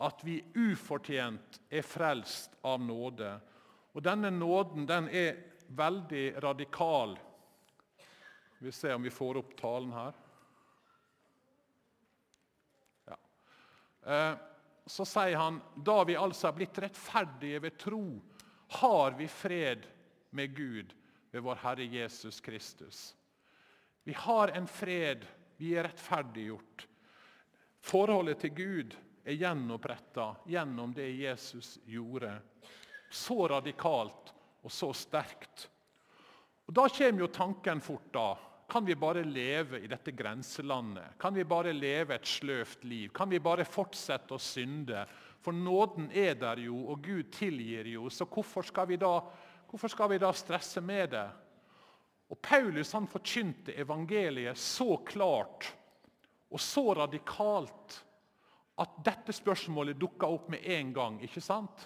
at 0.00 0.22
vi 0.24 0.38
ufortjent 0.56 1.58
er 1.68 1.84
frelst 1.84 2.56
av 2.64 2.80
nåde. 2.80 3.34
Og 3.92 4.00
Denne 4.00 4.30
nåden 4.32 4.88
den 4.88 5.10
er 5.12 5.36
veldig 5.76 6.24
radikal. 6.40 7.12
Vi 8.64 8.72
ser 8.72 8.96
om 8.96 9.04
vi 9.04 9.12
får 9.12 9.42
opp 9.42 9.52
talen 9.60 9.92
her. 9.92 10.16
Ja. 13.12 13.20
Eh, 14.16 14.34
så 14.88 15.04
sier 15.04 15.36
han 15.36 15.60
da 15.76 16.00
vi 16.08 16.16
altså 16.16 16.48
er 16.48 16.56
blitt 16.56 16.84
rettferdige 16.88 17.60
ved 17.68 17.80
tro, 17.84 18.04
har 18.80 19.12
vi 19.20 19.28
fred 19.28 19.84
med 20.32 20.56
Gud 20.56 20.96
ved 21.30 21.44
vår 21.44 21.66
Herre 21.68 21.92
Jesus 22.00 22.40
Kristus. 22.40 23.10
Vi 24.04 24.12
har 24.12 24.48
en 24.48 24.66
fred, 24.66 25.26
vi 25.56 25.74
er 25.76 25.84
rettferdiggjort. 25.88 26.86
Forholdet 27.80 28.40
til 28.44 28.54
Gud 28.56 28.96
er 29.24 29.36
gjenoppretta 29.36 30.32
gjennom 30.48 30.92
det 30.96 31.08
Jesus 31.20 31.78
gjorde. 31.88 32.32
Så 33.10 33.48
radikalt 33.50 34.32
og 34.62 34.72
så 34.72 34.92
sterkt. 34.96 35.68
Og 36.66 36.74
Da 36.74 36.86
kommer 36.88 37.20
jo 37.20 37.26
tanken 37.26 37.80
fort. 37.80 38.12
da. 38.12 38.38
Kan 38.70 38.84
vi 38.84 38.94
bare 38.94 39.24
leve 39.24 39.80
i 39.80 39.88
dette 39.90 40.12
grenselandet? 40.12 41.18
Kan 41.18 41.34
vi 41.34 41.44
bare 41.44 41.72
leve 41.72 42.14
et 42.14 42.26
sløvt 42.26 42.84
liv? 42.84 43.10
Kan 43.10 43.30
vi 43.30 43.40
bare 43.40 43.64
fortsette 43.64 44.34
å 44.34 44.38
synde? 44.38 45.06
For 45.42 45.52
nåden 45.52 46.10
er 46.12 46.34
der 46.34 46.56
jo, 46.62 46.76
og 46.92 47.02
Gud 47.02 47.32
tilgir 47.32 47.88
jo, 47.90 48.08
så 48.08 48.24
hvorfor 48.24 48.62
skal 48.62 48.86
vi 48.86 48.96
da, 48.96 49.20
skal 49.88 50.10
vi 50.10 50.18
da 50.18 50.30
stresse 50.32 50.80
med 50.80 51.10
det? 51.10 51.26
Og 52.30 52.38
Paulus 52.42 52.92
han 52.94 53.08
forkynte 53.10 53.74
evangeliet 53.74 54.58
så 54.58 54.96
klart 55.06 55.66
og 56.50 56.60
så 56.62 56.84
radikalt 56.94 57.96
at 58.80 59.00
dette 59.04 59.34
spørsmålet 59.34 59.98
dukka 59.98 60.28
opp 60.30 60.48
med 60.50 60.64
en 60.64 60.92
gang. 60.94 61.18
ikke 61.22 61.42
sant? 61.42 61.82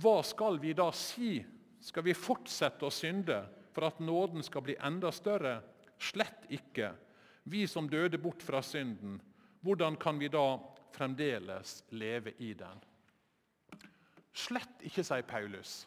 Hva 0.00 0.22
skal 0.24 0.58
vi 0.60 0.72
da 0.76 0.88
si? 0.96 1.36
Skal 1.82 2.06
vi 2.06 2.16
fortsette 2.16 2.86
å 2.86 2.94
synde 2.94 3.42
for 3.74 3.88
at 3.88 4.00
nåden 4.00 4.44
skal 4.44 4.64
bli 4.64 4.76
enda 4.80 5.12
større? 5.12 5.60
Slett 5.98 6.48
ikke. 6.50 6.92
Vi 7.44 7.66
som 7.68 7.88
døde 7.90 8.18
bort 8.22 8.42
fra 8.42 8.62
synden, 8.62 9.20
hvordan 9.62 9.96
kan 10.00 10.18
vi 10.18 10.28
da 10.30 10.58
fremdeles 10.94 11.82
leve 11.90 12.34
i 12.38 12.52
den? 12.54 12.80
Slett 14.32 14.82
ikke, 14.86 15.04
sier 15.04 15.26
Paulus. 15.28 15.82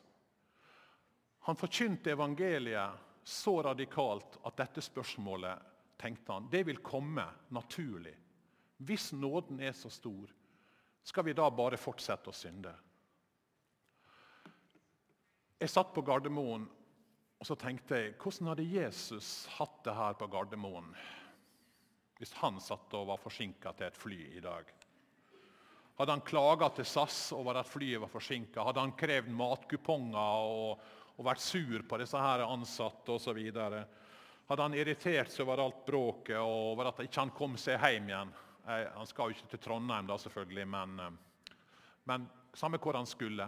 Han 1.48 1.58
forkynte 1.58 2.13
evangeliet 2.13 3.14
så 3.25 3.58
radikalt 3.65 4.38
at 4.46 4.58
dette 4.60 4.84
spørsmålet 4.86 5.74
tenkte 5.98 6.36
han, 6.36 6.50
det 6.51 6.62
vil 6.67 6.84
komme 6.86 7.25
naturlig. 7.55 8.13
Hvis 8.86 9.12
nåden 9.15 9.60
er 9.63 9.74
så 9.74 9.89
stor, 9.89 10.29
skal 11.05 11.25
vi 11.25 11.34
da 11.38 11.48
bare 11.50 11.79
fortsette 11.79 12.29
å 12.29 12.36
synde? 12.36 12.74
Jeg 15.58 15.72
satt 15.72 15.94
på 15.96 16.03
Gardermoen 16.05 16.67
og 17.39 17.48
så 17.48 17.58
tenkte 17.60 17.98
jeg, 18.00 18.15
hvordan 18.22 18.51
hadde 18.51 18.67
Jesus 18.70 19.46
hatt 19.58 19.82
det 19.86 19.96
her 19.96 20.15
på 20.17 20.29
Gardermoen 20.32 20.94
hvis 22.15 22.32
han 22.39 22.62
satt 22.63 22.94
og 22.96 23.10
var 23.10 23.20
forsinka 23.20 23.74
til 23.75 23.89
et 23.89 23.98
fly 24.00 24.20
i 24.38 24.44
dag? 24.44 24.70
Hadde 25.98 26.13
han 26.15 26.24
klaga 26.27 26.70
til 26.75 26.88
SAS 26.88 27.34
over 27.36 27.60
at 27.60 27.67
flyet 27.67 28.00
var 28.03 28.12
forsinka? 28.12 28.63
Hadde 28.63 28.84
han 28.84 28.96
krevd 29.00 29.32
matkuponger 29.36 30.48
og, 30.48 30.86
og, 31.15 31.25
vært 31.25 31.43
sur 31.43 31.86
på 31.88 32.00
disse 32.01 32.19
her 32.19 32.43
ansatte 32.45 33.15
osv.? 33.15 33.39
Hadde 34.45 34.65
han 34.67 34.77
irritert 34.77 35.31
seg 35.34 35.45
over 35.45 35.63
alt 35.63 35.86
bråket 35.88 36.38
og 36.38 36.74
over 36.74 36.91
at 36.91 37.01
ikke 37.05 37.24
han 37.24 37.34
kom 37.36 37.55
seg 37.57 37.79
hjem 37.81 38.12
igjen? 38.12 38.34
Han 38.65 39.10
skal 39.10 39.29
jo 39.29 39.38
ikke 39.38 39.51
til 39.53 39.62
Trondheim, 39.63 40.07
da 40.10 40.17
selvfølgelig, 40.22 40.67
men, 40.69 41.00
men 42.10 42.27
samme 42.57 42.81
hvor 42.81 42.98
han 42.98 43.10
skulle. 43.10 43.48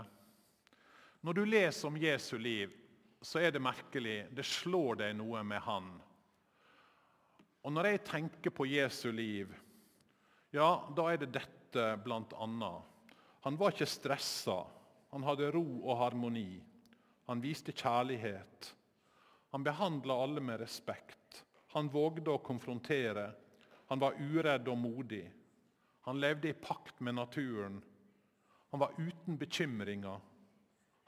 Når 1.25 1.33
du 1.33 1.45
leser 1.45 1.89
om 1.89 1.97
Jesu 1.99 2.37
liv, 2.37 2.73
så 3.21 3.41
er 3.41 3.51
det 3.51 3.61
merkelig. 3.63 4.27
Det 4.31 4.45
slår 4.45 5.01
deg 5.01 5.15
noe 5.17 5.41
med 5.43 5.63
han. 5.65 5.89
Og 7.65 7.73
Når 7.73 7.89
jeg 7.89 8.03
tenker 8.07 8.53
på 8.53 8.67
Jesu 8.69 9.09
liv, 9.11 9.51
ja, 10.55 10.69
da 10.95 11.09
er 11.11 11.19
det 11.19 11.33
dette 11.35 11.87
bl.a. 12.05 12.71
Han 13.43 13.57
var 13.59 13.73
ikke 13.73 13.89
stressa. 13.89 14.61
Han 15.11 15.25
hadde 15.27 15.51
ro 15.51 15.65
og 15.83 15.97
harmoni. 15.99 16.61
Han 17.27 17.41
viste 17.43 17.75
kjærlighet. 17.75 18.71
Han 19.51 19.63
behandla 19.63 20.15
alle 20.23 20.41
med 20.41 20.59
respekt. 20.59 21.43
Han 21.75 21.91
vågde 21.91 22.31
å 22.31 22.43
konfrontere. 22.43 23.29
Han 23.87 23.99
var 23.99 24.15
uredd 24.19 24.67
og 24.71 24.79
modig. 24.79 25.25
Han 26.07 26.19
levde 26.23 26.49
i 26.49 26.55
pakt 26.55 26.99
med 27.03 27.15
naturen. 27.19 27.81
Han 28.71 28.79
var 28.79 28.95
uten 28.97 29.37
bekymringer. 29.37 30.19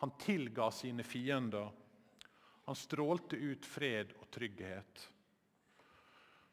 Han 0.04 0.12
tilga 0.20 0.72
sine 0.72 1.04
fiender. 1.04 1.72
Han 2.66 2.76
strålte 2.76 3.36
ut 3.36 3.66
fred 3.66 4.12
og 4.20 4.28
trygghet. 4.32 5.10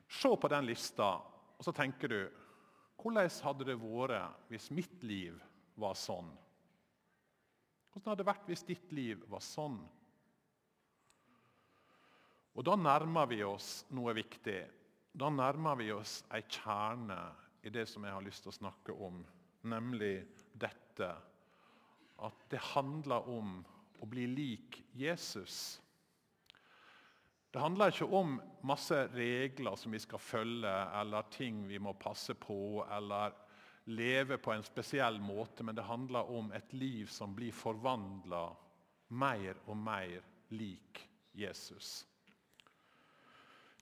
Se 0.08 0.30
på 0.30 0.48
den 0.48 0.66
lista, 0.66 1.10
og 1.58 1.64
så 1.66 1.74
tenker 1.74 2.08
du 2.08 2.20
hvordan 3.02 3.30
hadde 3.42 3.66
det 3.68 3.76
vært 3.78 4.50
hvis 4.50 4.70
mitt 4.74 5.02
liv 5.02 5.36
var 5.74 5.98
sånn? 5.98 6.30
Hvordan 7.96 8.10
hadde 8.12 8.20
det 8.20 8.28
vært 8.28 8.48
hvis 8.50 8.62
ditt 8.68 8.90
liv 8.92 9.22
var 9.32 9.40
sånn? 9.40 9.78
Og 12.52 12.64
Da 12.68 12.74
nærmer 12.76 13.24
vi 13.30 13.38
oss 13.40 13.86
noe 13.96 14.12
viktig. 14.12 14.58
Da 15.16 15.30
nærmer 15.32 15.78
vi 15.80 15.86
oss 15.94 16.18
ei 16.36 16.42
kjerne 16.44 17.16
i 17.64 17.72
det 17.72 17.86
som 17.88 18.04
jeg 18.04 18.12
har 18.12 18.24
lyst 18.24 18.44
til 18.44 18.52
å 18.52 18.58
snakke 18.58 18.92
om, 18.92 19.22
nemlig 19.64 20.26
dette 20.52 21.08
at 22.28 22.44
det 22.52 22.60
handler 22.74 23.32
om 23.32 23.56
å 24.04 24.08
bli 24.12 24.26
lik 24.28 24.82
Jesus. 24.92 25.80
Det 27.48 27.64
handler 27.64 27.96
ikke 27.96 28.12
om 28.12 28.36
masse 28.68 29.06
regler 29.16 29.80
som 29.80 29.96
vi 29.96 30.04
skal 30.04 30.20
følge, 30.20 30.76
eller 31.00 31.32
ting 31.32 31.64
vi 31.64 31.80
må 31.80 31.96
passe 31.96 32.36
på, 32.36 32.84
eller 32.92 33.32
leve 33.86 34.38
på 34.38 34.52
en 34.52 34.62
spesiell 34.66 35.20
måte, 35.20 35.62
men 35.62 35.74
det 35.74 35.86
handler 35.86 36.30
om 36.30 36.52
et 36.52 36.72
liv 36.72 37.06
som 37.06 37.34
blir 37.34 37.54
forvandla 37.54 38.48
mer 39.08 39.60
og 39.66 39.76
mer 39.76 40.22
lik 40.48 41.02
Jesus. 41.32 42.06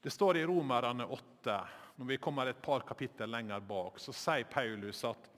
Det 0.02 0.10
står 0.10 0.36
i 0.36 0.46
Romerne 0.46 1.06
8, 1.06 1.60
når 1.96 2.06
vi 2.06 2.18
kommer 2.20 2.46
et 2.46 2.60
par 2.62 2.84
kapittel 2.84 3.30
lenger 3.32 3.64
bak, 3.64 3.96
så 3.96 4.12
sier 4.12 4.44
Paulus 4.44 5.00
at 5.08 5.30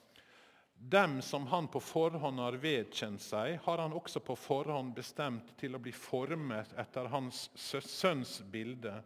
dem 0.77 1.21
som 1.23 1.47
han 1.47 1.69
på 1.71 1.81
forhånd 1.81 2.43
har 2.43 2.59
vedkjent 2.61 3.23
seg, 3.23 3.61
har 3.63 3.79
han 3.79 3.95
også 3.95 4.21
på 4.21 4.35
forhånd 4.37 4.93
bestemt 4.97 5.55
til 5.61 5.79
å 5.79 5.81
bli 5.81 5.95
formet 5.95 6.75
etter 6.77 7.09
hans 7.15 7.47
sønns 7.55 8.41
bilde, 8.51 8.99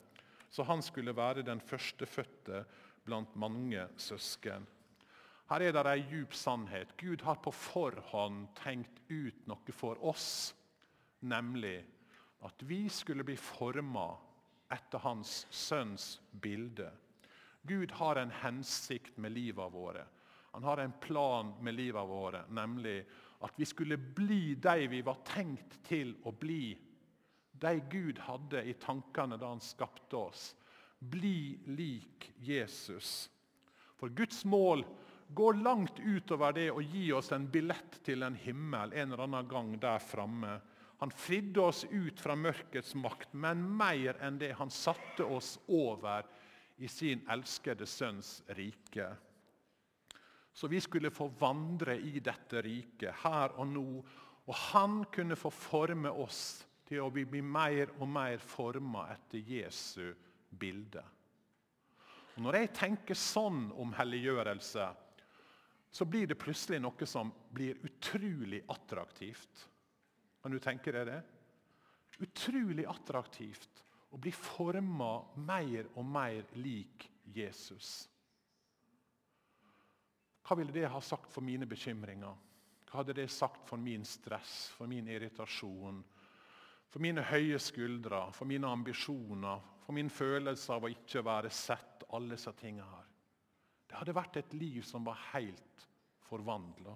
så 0.50 0.64
han 0.66 0.82
skulle 0.82 1.14
være 1.14 1.44
den 1.46 1.60
førstefødte 1.60 2.64
blant 3.04 3.36
mange 3.38 3.84
søsken. 4.00 4.66
Her 5.50 5.64
er 5.66 5.74
det 5.74 5.82
ei 5.90 6.02
djup 6.06 6.34
sannhet. 6.38 6.92
Gud 6.96 7.24
har 7.26 7.40
på 7.42 7.50
forhånd 7.50 8.46
tenkt 8.60 9.00
ut 9.08 9.46
noe 9.50 9.74
for 9.74 9.98
oss, 10.06 10.54
nemlig 11.26 11.80
at 12.46 12.62
vi 12.62 12.84
skulle 12.88 13.26
bli 13.26 13.34
forma 13.34 14.12
etter 14.70 15.02
hans 15.02 15.48
sønns 15.50 16.20
bilde. 16.30 16.86
Gud 17.66 17.90
har 17.98 18.16
en 18.16 18.30
hensikt 18.30 19.18
med 19.18 19.34
livet 19.34 19.74
våre. 19.74 20.06
Han 20.54 20.64
har 20.64 20.78
en 20.78 20.94
plan 21.02 21.52
med 21.60 21.74
livet 21.74 22.06
våre, 22.08 22.44
nemlig 22.48 23.02
at 23.42 23.58
vi 23.58 23.66
skulle 23.66 23.98
bli 23.98 24.54
de 24.54 24.86
vi 24.94 25.02
var 25.02 25.18
tenkt 25.26 25.80
til 25.86 26.14
å 26.22 26.30
bli. 26.30 26.78
De 27.52 27.74
Gud 27.90 28.22
hadde 28.22 28.62
i 28.70 28.78
tankene 28.78 29.38
da 29.38 29.50
han 29.50 29.62
skapte 29.62 30.16
oss. 30.16 30.54
Bli 30.98 31.58
lik 31.66 32.30
Jesus. 32.38 33.26
For 33.98 34.08
Guds 34.14 34.44
mål 34.44 34.86
går 35.34 35.54
langt 35.62 35.98
utover 35.98 36.52
det 36.52 36.68
å 36.72 36.82
gi 36.82 37.10
oss 37.12 37.30
en 37.32 37.46
billett 37.50 38.00
til 38.06 38.22
en 38.26 38.34
himmel 38.34 38.92
en 38.92 39.12
eller 39.12 39.24
annen 39.26 39.48
gang 39.48 39.72
der 39.80 40.02
framme. 40.02 40.58
Han 41.00 41.12
fridde 41.14 41.62
oss 41.64 41.84
ut 41.90 42.20
fra 42.20 42.36
mørkets 42.36 42.94
makt, 42.98 43.32
men 43.32 43.62
mer 43.76 44.18
enn 44.20 44.38
det. 44.40 44.52
Han 44.58 44.70
satte 44.70 45.24
oss 45.24 45.54
over 45.68 46.26
i 46.80 46.88
sin 46.88 47.22
elskede 47.30 47.86
sønns 47.88 48.42
rike. 48.56 49.06
Så 50.52 50.68
vi 50.68 50.80
skulle 50.80 51.12
få 51.14 51.30
vandre 51.40 51.96
i 51.96 52.20
dette 52.20 52.60
riket 52.64 53.22
her 53.22 53.54
og 53.56 53.70
nå. 53.70 53.86
Og 54.44 54.54
han 54.72 55.04
kunne 55.12 55.38
få 55.38 55.52
forme 55.54 56.10
oss 56.10 56.66
til 56.88 57.04
å 57.04 57.12
bli 57.14 57.40
mer 57.40 57.94
og 58.00 58.08
mer 58.10 58.42
forma 58.42 59.06
etter 59.14 59.40
Jesu 59.46 60.10
bilde. 60.50 61.04
Og 62.34 62.42
når 62.44 62.58
jeg 62.58 62.72
tenker 62.76 63.18
sånn 63.18 63.68
om 63.78 63.94
helliggjørelse, 63.94 64.88
så 65.90 66.04
blir 66.04 66.26
det 66.26 66.38
plutselig 66.38 66.80
noe 66.80 67.06
som 67.06 67.32
blir 67.50 67.78
utrolig 67.86 68.62
attraktivt. 68.68 69.66
Kan 70.42 70.54
du 70.54 70.60
tenke 70.62 70.92
deg 70.94 71.08
det? 71.10 71.20
Utrolig 72.22 72.86
attraktivt 72.88 73.82
å 74.10 74.18
bli 74.18 74.32
forma 74.34 75.12
mer 75.46 75.90
og 75.94 76.06
mer 76.06 76.46
lik 76.58 77.08
Jesus. 77.34 78.08
Hva 80.46 80.56
ville 80.58 80.74
det 80.74 80.88
ha 80.90 81.00
sagt 81.02 81.30
for 81.30 81.46
mine 81.46 81.66
bekymringer? 81.70 82.38
Hva 82.90 83.02
hadde 83.02 83.14
det 83.20 83.28
sagt 83.30 83.68
for 83.68 83.78
min 83.78 84.04
stress, 84.06 84.70
for 84.74 84.90
min 84.90 85.06
irritasjon, 85.10 86.00
for 86.90 87.02
mine 87.02 87.22
høye 87.22 87.58
skuldre, 87.62 88.24
for 88.34 88.50
mine 88.50 88.66
ambisjoner, 88.66 89.62
for 89.84 89.94
min 89.94 90.10
følelse 90.10 90.74
av 90.74 90.86
å 90.86 90.90
ikke 90.90 91.22
være 91.26 91.52
sett, 91.54 92.02
alle 92.10 92.34
disse 92.34 92.54
tingene 92.58 92.88
her? 92.90 93.09
Det 93.90 93.98
hadde 93.98 94.14
vært 94.14 94.38
et 94.38 94.52
liv 94.54 94.82
som 94.86 95.04
var 95.04 95.18
helt 95.32 95.86
forvandla. 96.28 96.94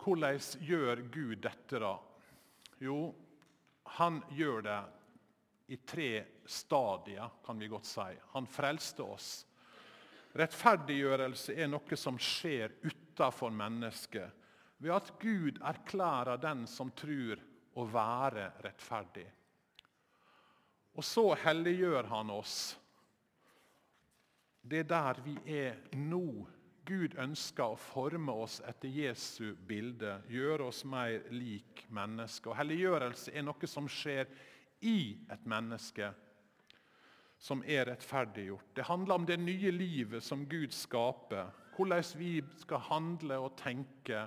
Hvordan 0.00 0.40
gjør 0.64 1.02
Gud 1.12 1.42
dette, 1.44 1.80
da? 1.82 1.92
Jo, 2.80 3.10
han 3.98 4.22
gjør 4.32 4.64
det 4.64 4.78
i 5.68 5.76
tre 5.84 6.10
stadier, 6.48 7.28
kan 7.44 7.60
vi 7.60 7.68
godt 7.68 7.90
si. 7.90 8.08
Han 8.32 8.48
frelste 8.48 9.04
oss 9.04 9.28
Rettferdiggjørelse 10.38 11.54
er 11.56 11.70
noe 11.70 11.96
som 11.98 12.18
skjer 12.20 12.74
utafor 12.84 13.50
mennesket, 13.50 14.30
ved 14.78 14.94
at 14.94 15.08
Gud 15.18 15.58
erklærer 15.66 16.38
den 16.40 16.66
som 16.70 16.92
tror, 16.94 17.40
å 17.78 17.84
være 17.86 18.48
rettferdig. 18.64 19.26
Og 20.98 21.04
så 21.06 21.30
helliggjør 21.44 22.08
han 22.10 22.32
oss. 22.34 22.74
Det 24.68 24.84
er 24.84 24.88
der 24.88 25.20
vi 25.24 25.34
er 25.46 25.76
nå. 25.96 26.46
Gud 26.88 27.18
ønsker 27.20 27.74
å 27.74 27.80
forme 27.80 28.32
oss 28.44 28.62
etter 28.64 28.88
Jesu 28.88 29.52
bilde, 29.68 30.22
gjøre 30.28 30.70
oss 30.70 30.84
mer 30.88 31.26
lik 31.32 31.82
mennesker. 31.92 32.52
Og 32.52 32.56
Helliggjørelse 32.56 33.34
er 33.36 33.44
noe 33.44 33.68
som 33.68 33.88
skjer 33.92 34.28
i 34.88 35.18
et 35.28 35.44
menneske 35.48 36.08
som 37.38 37.62
er 37.66 37.86
rettferdiggjort. 37.86 38.72
Det 38.76 38.86
handler 38.88 39.14
om 39.14 39.26
det 39.26 39.36
nye 39.40 39.70
livet 39.70 40.24
som 40.24 40.46
Gud 40.48 40.72
skaper. 40.74 41.52
Hvordan 41.76 42.04
vi 42.18 42.32
skal 42.58 42.82
handle 42.88 43.38
og 43.38 43.56
tenke 43.60 44.24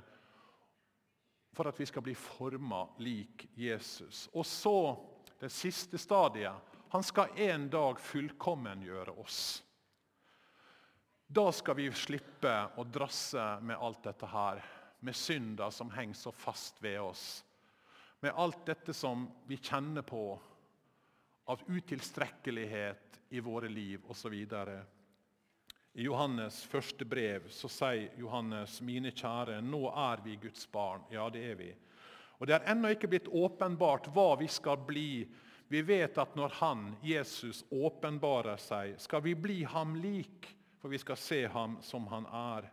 for 1.52 1.68
at 1.68 1.80
vi 1.80 1.86
skal 1.86 2.06
bli 2.06 2.14
forma 2.16 2.86
lik 3.04 3.50
Jesus. 3.58 4.30
Og 4.34 4.46
så 4.46 4.96
det 5.42 5.52
siste 5.52 5.98
stadiet. 5.98 6.54
Han 6.92 7.04
skal 7.04 7.36
en 7.40 7.68
dag 7.72 8.00
fullkommengjøre 8.00 9.18
oss. 9.20 9.64
Da 11.34 11.52
skal 11.52 11.78
vi 11.78 11.86
slippe 11.96 12.52
å 12.76 12.84
drasse 12.84 13.40
med 13.64 13.80
alt 13.80 14.02
dette 14.04 14.28
her, 14.28 14.58
med 15.00 15.16
synder 15.16 15.72
som 15.72 15.88
henger 15.96 16.18
så 16.20 16.34
fast 16.36 16.82
ved 16.84 16.98
oss. 17.00 17.24
Med 18.20 18.36
alt 18.36 18.66
dette 18.68 18.92
som 18.94 19.24
vi 19.48 19.56
kjenner 19.56 20.04
på 20.04 20.26
av 21.48 21.64
utilstrekkelighet 21.72 23.22
i 23.30 23.40
våre 23.40 23.72
liv 23.72 24.04
osv. 24.12 24.36
I 24.36 26.04
Johannes 26.04 26.60
første 26.68 27.08
brev 27.08 27.48
så 27.48 27.72
sier 27.72 28.12
Johannes, 28.20 28.82
mine 28.84 29.16
kjære, 29.16 29.62
nå 29.64 29.86
er 29.88 30.28
vi 30.28 30.36
Guds 30.36 30.68
barn. 30.68 31.08
Ja, 31.16 31.30
det 31.32 31.48
er 31.54 31.60
vi. 31.64 31.72
Og 32.44 32.48
Det 32.48 32.60
er 32.60 32.72
ennå 32.76 32.92
ikke 32.92 33.08
blitt 33.08 33.32
åpenbart 33.32 34.12
hva 34.12 34.34
vi 34.36 34.52
skal 34.52 34.84
bli. 34.84 35.24
Vi 35.72 35.82
vet 35.82 36.20
at 36.20 36.36
når 36.36 36.60
Han, 36.60 36.90
Jesus, 37.00 37.64
åpenbarer 37.72 38.60
seg, 38.60 39.00
skal 39.00 39.24
vi 39.24 39.40
bli 39.40 39.64
ham 39.64 39.96
lik, 39.96 40.58
for 40.82 40.90
vi 40.90 40.98
skal 40.98 41.18
se 41.18 41.46
ham 41.48 41.78
som 41.82 42.08
han 42.08 42.26
er. 42.26 42.70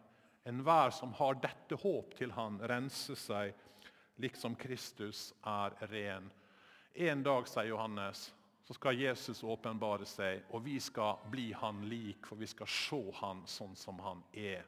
Enhver 0.48 0.90
som 0.90 1.12
har 1.12 1.36
dette 1.42 1.76
håp 1.82 2.14
til 2.16 2.32
han, 2.32 2.56
renser 2.60 3.18
seg, 3.20 3.54
liksom 4.16 4.56
Kristus 4.56 5.28
er 5.44 5.76
ren. 5.92 6.30
En 6.94 7.22
dag, 7.22 7.46
sier 7.46 7.68
Johannes, 7.68 8.30
så 8.64 8.74
skal 8.74 8.98
Jesus 9.00 9.44
åpenbare 9.44 10.08
seg, 10.08 10.42
og 10.52 10.64
vi 10.64 10.78
skal 10.80 11.20
bli 11.30 11.50
han 11.56 11.84
lik, 11.88 12.26
for 12.26 12.40
vi 12.40 12.48
skal 12.48 12.68
se 12.68 13.02
han 13.20 13.44
sånn 13.48 13.76
som 13.76 14.00
han 14.04 14.24
er. 14.32 14.64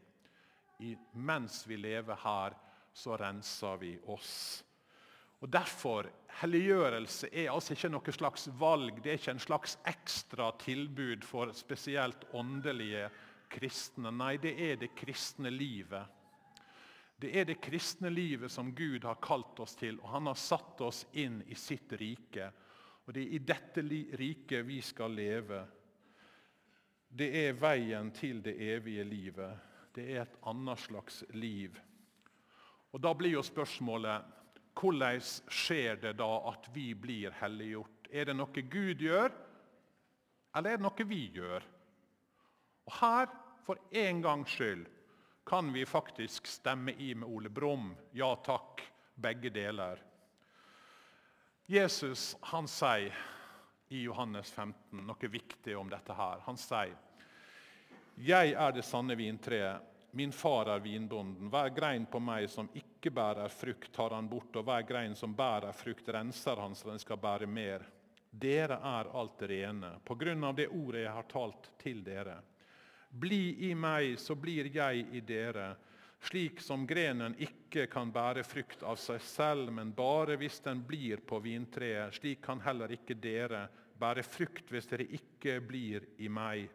I, 0.80 0.94
mens 1.12 1.64
vi 1.68 1.76
lever 1.80 2.20
her, 2.22 2.56
så 2.92 3.16
renser 3.20 3.80
vi 3.80 3.94
oss. 4.12 4.34
Og 5.40 5.48
Derfor, 5.48 6.08
Helliggjørelse 6.40 7.28
er 7.32 7.50
altså 7.52 7.74
ikke 7.74 7.90
noe 7.92 8.12
slags 8.14 8.46
valg, 8.60 9.00
det 9.00 9.12
er 9.12 9.20
ikke 9.20 9.34
en 9.34 9.42
slags 9.42 9.76
ekstra 9.88 10.50
tilbud 10.60 11.24
for 11.24 11.52
spesielt 11.56 12.28
åndelige 12.36 13.08
kristne. 13.50 14.12
Nei, 14.14 14.36
det 14.42 14.54
er 14.56 14.78
det 14.80 14.92
kristne 14.98 15.50
livet. 15.52 16.06
Det 17.20 17.34
er 17.36 17.44
det 17.50 17.58
kristne 17.60 18.08
livet 18.08 18.52
som 18.52 18.70
Gud 18.72 19.04
har 19.04 19.18
kalt 19.20 19.58
oss 19.60 19.74
til, 19.76 19.98
og 20.00 20.08
han 20.14 20.30
har 20.30 20.38
satt 20.40 20.80
oss 20.80 21.02
inn 21.20 21.42
i 21.46 21.58
sitt 21.58 21.92
rike. 22.00 22.48
Og 23.04 23.12
det 23.12 23.26
er 23.26 23.34
i 23.36 23.42
dette 23.44 23.84
riket 24.16 24.64
vi 24.64 24.78
skal 24.84 25.12
leve. 25.12 25.60
Det 27.10 27.28
er 27.42 27.58
veien 27.58 28.12
til 28.14 28.40
det 28.44 28.54
evige 28.70 29.04
livet. 29.04 29.68
Det 29.92 30.06
er 30.14 30.22
et 30.22 30.36
annet 30.46 30.80
slags 30.80 31.24
liv. 31.34 31.74
Og 32.94 33.00
Da 33.00 33.12
blir 33.14 33.36
jo 33.36 33.42
spørsmålet 33.42 34.36
hvordan 34.80 35.20
skjer 35.20 35.98
det 36.00 36.14
da 36.16 36.30
at 36.48 36.70
vi 36.72 36.94
blir 36.94 37.34
helliggjort? 37.36 38.08
Er 38.10 38.30
det 38.30 38.36
noe 38.38 38.62
Gud 38.70 39.02
gjør, 39.02 39.34
eller 40.56 40.70
er 40.70 40.78
det 40.78 40.86
noe 40.86 41.06
vi 41.06 41.26
gjør? 41.34 41.66
Og 42.90 42.96
Her, 42.98 43.28
for 43.62 43.78
en 43.90 44.22
gangs 44.22 44.50
skyld, 44.50 44.86
kan 45.46 45.72
vi 45.72 45.86
faktisk 45.86 46.46
stemme 46.46 46.92
i 46.92 47.14
med 47.14 47.28
Ole 47.28 47.48
Brumm. 47.48 47.92
Ja 48.12 48.34
takk, 48.36 48.82
begge 49.14 49.50
deler. 49.50 50.02
Jesus 51.66 52.36
han 52.50 52.66
sier 52.66 53.14
i 53.94 54.02
Johannes 54.02 54.50
15 54.50 55.06
noe 55.06 55.30
viktig 55.30 55.76
om 55.78 55.90
dette. 55.90 56.12
her. 56.12 56.42
Han 56.46 56.58
sier 56.58 56.96
Jeg 58.16 58.52
er 58.58 58.72
det 58.72 58.82
sanne 58.82 59.14
vintreet, 59.14 59.86
min 60.10 60.32
far 60.32 60.66
er 60.66 60.82
vinbonden. 60.82 61.46
Hver 61.48 61.70
grein 61.70 62.06
på 62.10 62.18
meg 62.18 62.50
som 62.50 62.68
ikke 62.74 63.14
bærer 63.14 63.48
frukt, 63.48 63.92
tar 63.94 64.10
han 64.10 64.28
bort, 64.28 64.56
og 64.56 64.64
hver 64.66 64.82
grein 64.82 65.14
som 65.14 65.34
bærer 65.34 65.72
frukt, 65.72 66.08
renser 66.08 66.56
han 66.56 66.74
så 66.74 66.90
den 66.90 66.98
skal 66.98 67.22
bære 67.22 67.46
mer. 67.46 67.86
Dere 68.30 68.82
er 68.82 69.14
alt 69.14 69.42
rene, 69.42 70.00
på 70.04 70.14
grunn 70.14 70.44
av 70.44 70.56
det 70.58 70.68
ordet 70.68 71.04
jeg 71.04 71.14
har 71.14 71.30
talt 71.30 71.70
til 71.78 72.02
dere. 72.02 72.40
Bli 73.10 73.70
i 73.70 73.74
meg, 73.74 74.18
så 74.18 74.34
blir 74.38 74.70
jeg 74.70 75.06
i 75.12 75.20
dere. 75.26 75.74
Slik 76.20 76.60
som 76.60 76.84
grenen 76.86 77.34
ikke 77.40 77.86
kan 77.90 78.12
bære 78.12 78.44
frukt 78.44 78.82
av 78.86 78.98
seg 79.00 79.22
selv, 79.24 79.70
men 79.72 79.94
bare 79.96 80.36
hvis 80.38 80.60
den 80.62 80.82
blir 80.86 81.22
på 81.26 81.40
vintreet, 81.42 82.14
slik 82.18 82.42
kan 82.44 82.60
heller 82.60 82.92
ikke 82.92 83.16
dere 83.16 83.64
bære 84.00 84.24
frukt 84.24 84.70
hvis 84.72 84.88
dere 84.90 85.08
ikke 85.16 85.58
blir 85.64 86.06
i 86.20 86.28
meg. 86.28 86.68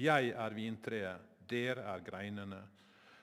Jeg 0.00 0.30
er 0.32 0.54
vintreet, 0.56 1.32
dere 1.48 1.88
er 1.92 2.04
greinene. 2.04 2.60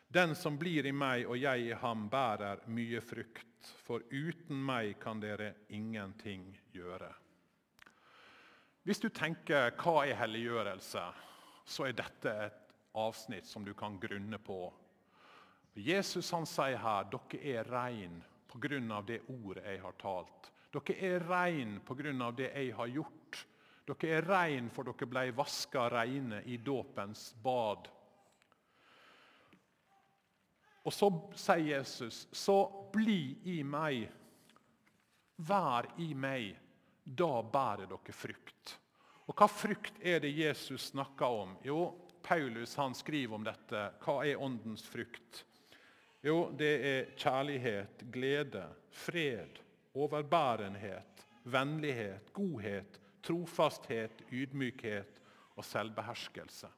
Den 0.07 0.35
som 0.35 0.57
blir 0.59 0.85
i 0.87 0.95
meg 0.95 1.27
og 1.27 1.37
jeg 1.39 1.69
i 1.69 1.77
ham, 1.77 2.07
bærer 2.09 2.65
mye 2.71 3.01
frukt, 3.03 3.71
for 3.83 4.03
uten 4.11 4.59
meg 4.63 4.95
kan 5.01 5.19
dere 5.19 5.53
ingenting 5.75 6.49
gjøre. 6.73 7.09
Hvis 8.87 8.99
du 9.03 9.09
tenker 9.09 9.71
'hva 9.71 10.07
er 10.07 10.15
helliggjørelse', 10.15 11.26
så 11.67 11.89
er 11.89 11.97
dette 11.97 12.33
et 12.47 12.75
avsnitt 12.97 13.45
som 13.45 13.65
du 13.65 13.73
kan 13.77 13.99
grunne 13.99 14.39
på 14.39 14.61
Jesus 15.77 16.31
han 16.33 16.47
sier 16.49 16.79
her 16.81 17.09
dere 17.11 17.39
er 17.59 17.67
rein 17.69 18.21
pga. 18.49 19.01
det 19.05 19.19
ordet 19.29 19.63
jeg 19.65 19.81
har 19.81 19.93
talt. 20.01 20.51
Dere 20.73 20.95
er 21.05 21.27
rein 21.29 21.79
pga. 21.85 22.31
det 22.31 22.51
jeg 22.55 22.73
har 22.75 22.87
gjort. 22.87 23.45
Dere 23.85 24.17
er 24.17 24.25
rein 24.25 24.69
for 24.69 24.83
dere 24.83 25.05
ble 25.05 25.31
vaska 25.31 25.89
reine 25.89 26.41
i 26.45 26.57
dåpens 26.57 27.35
bad. 27.43 27.87
Og 30.83 30.93
så 30.93 31.11
sier 31.35 31.77
Jesus, 31.77 32.27
så 32.31 32.89
bli 32.91 33.37
i 33.45 33.61
meg. 33.63 34.07
Vær 35.37 35.91
i 35.99 36.13
meg. 36.13 36.55
Da 37.03 37.41
bærer 37.43 37.85
dere 37.85 38.13
frukt. 38.13 38.79
Hva 39.37 39.45
frukt 39.47 39.99
er 40.01 40.19
det 40.19 40.31
Jesus 40.33 40.87
snakker 40.89 41.25
om? 41.25 41.51
Jo, 41.61 41.93
Paulus 42.25 42.75
han 42.75 42.95
skriver 42.97 43.35
om 43.35 43.43
dette. 43.45 43.83
Hva 44.01 44.15
er 44.25 44.41
åndens 44.41 44.81
frukt? 44.89 45.43
Jo, 46.25 46.49
det 46.57 46.71
er 46.89 47.11
kjærlighet, 47.13 48.01
glede, 48.11 48.63
fred, 48.89 49.59
overbærenhet, 49.93 51.21
vennlighet, 51.43 52.33
godhet, 52.33 52.97
trofasthet, 53.21 54.25
ydmykhet 54.33 55.21
og 55.53 55.65
selvbeherskelse. 55.65 56.71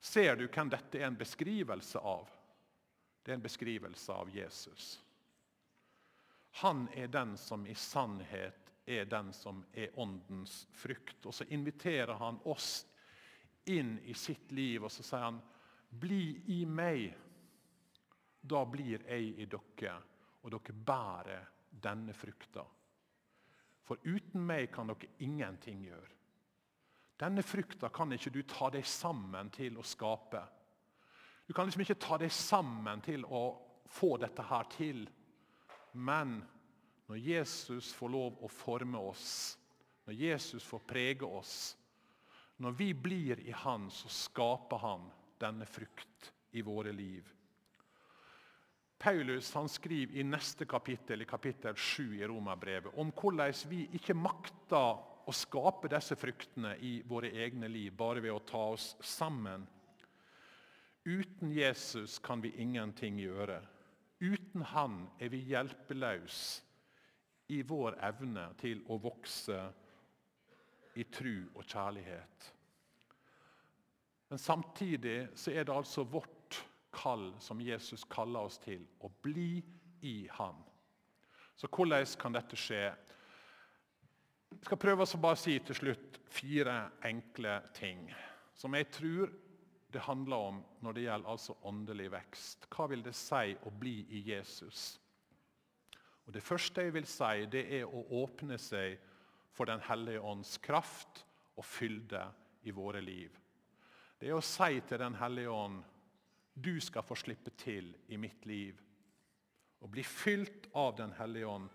Ser 0.00 0.36
du 0.36 0.48
hvem 0.48 0.72
dette 0.74 0.98
er 0.98 1.06
en 1.06 1.20
beskrivelse 1.20 2.02
av? 2.02 2.26
Det 3.22 3.30
er 3.30 3.38
en 3.38 3.46
beskrivelse 3.46 4.10
av 4.12 4.34
Jesus. 4.34 4.96
Han 6.64 6.88
er 6.98 7.06
den 7.06 7.36
som 7.38 7.62
i 7.66 7.78
sannhet 7.78 8.59
er 8.86 9.04
den 9.04 9.32
som 9.32 9.64
er 9.72 9.98
åndens 10.00 10.66
frukt. 10.72 11.26
Og 11.26 11.34
så 11.34 11.44
inviterer 11.48 12.14
han 12.18 12.40
oss 12.44 12.86
inn 13.70 13.98
i 14.04 14.14
sitt 14.14 14.52
liv, 14.52 14.84
og 14.84 14.90
så 14.90 15.02
sier 15.02 15.26
han, 15.28 15.40
'Bli 15.90 16.42
i 16.46 16.64
meg' 16.64 17.14
Da 18.40 18.64
blir 18.64 19.02
jeg 19.04 19.34
i 19.42 19.44
dere, 19.44 19.96
og 20.42 20.50
dere 20.50 20.72
bærer 20.72 21.48
denne 21.70 22.14
frukta. 22.16 22.64
For 23.84 24.00
uten 24.04 24.46
meg 24.46 24.70
kan 24.72 24.88
dere 24.88 25.10
ingenting 25.18 25.84
gjøre. 25.84 26.16
Denne 27.20 27.42
frukta 27.44 27.90
kan 27.92 28.12
ikke 28.16 28.32
du 28.32 28.42
ta 28.48 28.70
deg 28.72 28.86
sammen 28.86 29.50
til 29.52 29.76
å 29.76 29.84
skape. 29.84 30.40
Du 31.46 31.52
kan 31.52 31.66
liksom 31.68 31.82
ikke 31.84 31.98
ta 32.00 32.16
deg 32.16 32.32
sammen 32.32 33.02
til 33.04 33.26
å 33.26 33.42
få 33.90 34.14
dette 34.22 34.46
her 34.48 34.68
til. 34.72 35.02
Men 35.92 36.38
når 37.10 37.18
Jesus 37.26 37.88
får 37.90 38.12
lov 38.14 38.36
å 38.38 38.48
forme 38.54 38.98
oss, 39.02 39.58
når 40.06 40.14
Jesus 40.14 40.62
får 40.62 40.84
prege 40.86 41.26
oss, 41.26 41.54
når 42.62 42.76
vi 42.78 42.92
blir 42.94 43.40
i 43.42 43.50
Han, 43.64 43.88
så 43.90 44.06
skaper 44.14 44.78
Han 44.78 45.08
denne 45.40 45.66
frukt 45.66 46.28
i 46.54 46.62
våre 46.62 46.92
liv. 46.94 47.26
Paulus 49.00 49.48
han 49.56 49.66
skriver 49.72 50.20
i 50.20 50.26
neste 50.28 50.68
kapittel, 50.70 51.24
i 51.24 51.26
kapittel 51.26 51.74
7 51.74 52.20
i 52.20 52.26
Romerbrevet, 52.28 52.94
om 52.94 53.10
hvordan 53.10 53.58
vi 53.72 53.88
ikke 53.96 54.14
makter 54.14 55.02
å 55.26 55.34
skape 55.34 55.90
disse 55.90 56.14
fruktene 56.20 56.76
i 56.78 57.00
våre 57.08 57.32
egne 57.32 57.66
liv 57.72 57.96
bare 57.96 58.22
ved 58.22 58.36
å 58.36 58.44
ta 58.46 58.62
oss 58.76 58.92
sammen. 59.02 59.66
Uten 61.08 61.50
Jesus 61.50 62.20
kan 62.22 62.44
vi 62.44 62.54
ingenting 62.60 63.18
gjøre. 63.18 63.62
Uten 64.20 64.68
Han 64.76 65.06
er 65.18 65.32
vi 65.32 65.46
hjelpeløse 65.50 66.69
i 67.50 67.60
vår 67.66 67.98
evne 68.06 68.46
til 68.60 68.82
å 68.90 68.98
vokse 69.02 69.58
i 70.98 71.06
tru 71.10 71.34
og 71.54 71.64
kjærlighet. 71.64 72.48
Men 74.30 74.38
samtidig 74.38 75.18
så 75.34 75.50
er 75.50 75.66
det 75.66 75.74
altså 75.74 76.04
vårt 76.06 76.60
kall 76.94 77.32
som 77.42 77.62
Jesus 77.62 78.04
kaller 78.10 78.46
oss 78.46 78.58
til, 78.62 78.84
å 79.02 79.10
bli 79.22 79.62
i 80.06 80.28
Han. 80.38 80.58
Så 81.56 81.68
hvordan 81.68 82.06
kan 82.18 82.34
dette 82.34 82.56
skje? 82.58 82.84
Jeg 84.50 84.66
skal 84.66 84.80
prøve 84.80 85.06
å 85.06 85.22
bare 85.22 85.38
si 85.38 85.58
til 85.62 85.76
slutt 85.76 86.20
fire 86.30 86.76
enkle 87.06 87.60
ting 87.74 88.08
som 88.54 88.74
jeg 88.76 88.90
tror 88.92 89.30
det 89.90 90.02
handler 90.04 90.36
om 90.50 90.58
når 90.84 90.92
det 90.94 91.04
gjelder 91.06 91.32
altså 91.32 91.56
åndelig 91.66 92.10
vekst. 92.12 92.66
Hva 92.70 92.86
vil 92.90 93.02
det 93.02 93.14
si 93.18 93.54
å 93.66 93.72
bli 93.74 94.04
i 94.14 94.22
Jesus? 94.30 94.99
Og 96.30 96.34
Det 96.34 96.44
første 96.46 96.84
jeg 96.84 96.92
vil 96.94 97.06
si, 97.10 97.46
det 97.50 97.64
er 97.74 97.88
å 97.90 98.04
åpne 98.20 98.54
seg 98.62 99.00
for 99.50 99.66
Den 99.66 99.80
hellige 99.82 100.20
ånds 100.22 100.60
kraft 100.62 101.24
og 101.58 101.64
fylde 101.66 102.20
i 102.62 102.70
våre 102.70 103.00
liv. 103.02 103.32
Det 104.14 104.28
er 104.28 104.36
å 104.36 104.44
si 104.44 104.78
til 104.86 105.00
Den 105.02 105.16
hellige 105.18 105.50
ånd 105.50 105.80
du 106.54 106.76
skal 106.78 107.02
få 107.02 107.16
slippe 107.18 107.50
til 107.58 107.88
i 108.14 108.16
mitt 108.16 108.46
liv. 108.46 108.78
Og 109.82 109.90
bli 109.90 110.04
fylt 110.06 110.68
av 110.78 110.94
Den 111.00 111.16
hellige 111.18 111.50
ånd. 111.50 111.66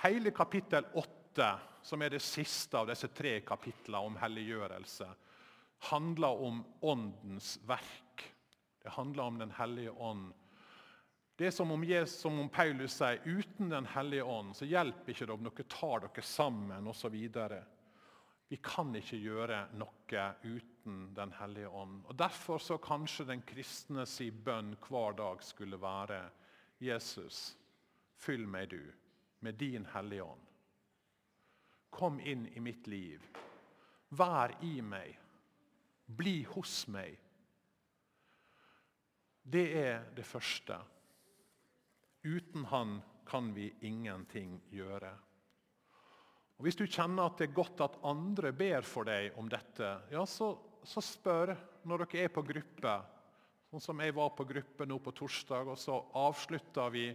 Hele 0.00 0.32
kapittel 0.32 0.88
8, 0.94 1.48
som 1.84 2.00
er 2.00 2.16
det 2.16 2.22
siste 2.24 2.80
av 2.80 2.88
disse 2.88 3.10
tre 3.12 3.42
kapitlene 3.44 4.00
om 4.00 4.16
helliggjørelse, 4.16 5.10
handler 5.90 6.40
om 6.48 6.64
Åndens 6.80 7.58
verk. 7.68 8.24
Det 8.80 8.96
handler 8.96 9.28
om 9.28 9.38
Den 9.44 9.52
hellige 9.60 9.92
ånd. 9.92 10.32
Det 11.36 11.46
er 11.46 11.50
som 11.50 11.70
om, 11.74 11.84
Jesus, 11.84 12.20
som 12.22 12.38
om 12.38 12.48
Paulus 12.48 12.94
sier, 12.94 13.22
uten 13.24 13.72
Den 13.72 13.86
hellige 13.90 14.24
ånd 14.24 14.54
så 14.54 14.68
hjelper 14.70 15.12
ikke 15.12 15.26
det 15.26 15.34
om 15.34 15.48
dere 15.48 15.66
tar 15.66 16.04
dere 16.04 16.22
sammen 16.22 16.86
osv. 16.86 17.16
Vi 18.48 18.58
kan 18.62 18.94
ikke 18.94 19.18
gjøre 19.18 19.64
noe 19.80 20.24
uten 20.44 21.08
Den 21.16 21.32
hellige 21.40 21.68
ånd. 21.68 22.04
Og 22.06 22.14
Derfor 22.18 22.62
så 22.62 22.78
kanskje 22.78 23.26
den 23.32 23.42
kristne 23.42 24.06
si 24.06 24.30
bønn 24.30 24.76
hver 24.86 25.18
dag 25.18 25.42
skulle 25.42 25.80
være 25.80 26.22
Jesus, 26.84 27.56
fyll 28.14 28.46
meg 28.46 28.70
du 28.70 28.82
med 29.40 29.58
din 29.58 29.86
Hellige 29.86 30.24
Ånd. 30.24 30.46
Kom 31.90 32.18
inn 32.20 32.46
i 32.54 32.60
mitt 32.60 32.86
liv. 32.86 33.22
Vær 34.10 34.54
i 34.62 34.80
meg. 34.82 35.14
Bli 36.06 36.42
hos 36.54 36.84
meg. 36.90 37.18
Det 39.44 39.64
er 39.78 40.04
det 40.16 40.26
første. 40.26 40.78
Uten 42.24 42.64
Han 42.64 43.02
kan 43.28 43.52
vi 43.54 43.68
ingenting 43.80 44.56
gjøre. 44.72 45.12
Og 46.56 46.64
Hvis 46.64 46.78
du 46.78 46.86
kjenner 46.86 47.28
at 47.28 47.40
det 47.40 47.50
er 47.50 47.56
godt 47.56 47.82
at 47.84 47.98
andre 48.06 48.52
ber 48.56 48.86
for 48.86 49.04
deg 49.08 49.36
om 49.40 49.48
dette, 49.50 49.90
ja, 50.12 50.22
så, 50.24 50.54
så 50.86 51.02
spør 51.04 51.54
når 51.84 52.04
dere 52.04 52.24
er 52.24 52.32
på 52.32 52.44
gruppe. 52.46 52.94
Sånn 53.68 53.82
som 53.82 54.00
jeg 54.00 54.14
var 54.16 54.30
på 54.38 54.46
gruppe 54.48 54.86
nå 54.86 55.00
på 55.02 55.12
torsdag, 55.18 55.72
og 55.74 55.80
så 55.80 55.98
avslutta 56.16 56.86
vi 56.94 57.08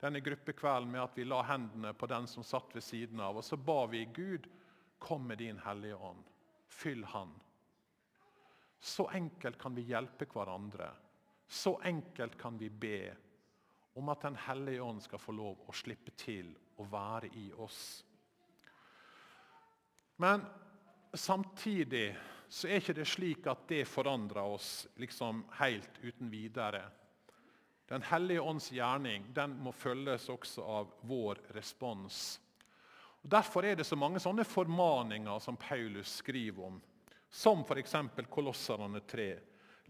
denne 0.00 0.22
gruppekvelden 0.24 0.90
med 0.92 1.02
at 1.02 1.18
vi 1.18 1.26
la 1.28 1.42
hendene 1.46 1.92
på 1.94 2.08
den 2.10 2.26
som 2.28 2.44
satt 2.44 2.74
ved 2.74 2.84
siden 2.84 3.20
av, 3.20 3.38
og 3.38 3.44
så 3.44 3.58
ba 3.60 3.84
vi 3.92 4.04
Gud, 4.16 4.48
kom 4.98 5.26
med 5.28 5.38
din 5.44 5.58
Hellige 5.60 5.96
Ånd. 6.00 6.24
Fyll 6.66 7.04
Han. 7.12 7.34
Så 8.80 9.06
enkelt 9.12 9.58
kan 9.60 9.76
vi 9.76 9.86
hjelpe 9.90 10.26
hverandre. 10.30 10.88
Så 11.46 11.76
enkelt 11.84 12.38
kan 12.40 12.58
vi 12.58 12.70
be 12.70 13.12
om 13.96 14.08
at 14.12 14.20
Den 14.22 14.36
hellige 14.36 14.82
ånd 14.82 15.02
skal 15.02 15.18
få 15.18 15.32
lov 15.32 15.64
å 15.66 15.72
slippe 15.72 16.12
til 16.20 16.50
å 16.76 16.84
være 16.84 17.30
i 17.32 17.46
oss. 17.64 18.04
Men 20.20 20.44
samtidig 21.12 22.10
så 22.48 22.68
er 22.68 22.80
ikke 22.80 22.96
det 22.96 23.08
slik 23.08 23.48
at 23.48 23.64
det 23.68 23.86
forandrer 23.88 24.44
oss 24.44 24.86
liksom 25.00 25.44
helt 25.58 25.98
uten 26.02 26.30
videre. 26.30 26.84
Den 27.88 28.02
hellige 28.02 28.40
ånds 28.40 28.68
gjerning 28.72 29.30
den 29.34 29.56
må 29.62 29.72
følges 29.72 30.28
også 30.28 30.64
av 30.64 30.92
vår 31.06 31.40
respons. 31.56 32.40
Og 33.22 33.30
Derfor 33.30 33.64
er 33.64 33.76
det 33.78 33.86
så 33.88 33.96
mange 33.96 34.20
sånne 34.22 34.44
formaninger 34.44 35.38
som 35.42 35.56
Paulus 35.56 36.18
skriver 36.20 36.68
om, 36.68 36.80
som 37.30 37.64
f.eks. 37.64 37.94
Kolosserne 38.30 39.00
3. 39.08 39.30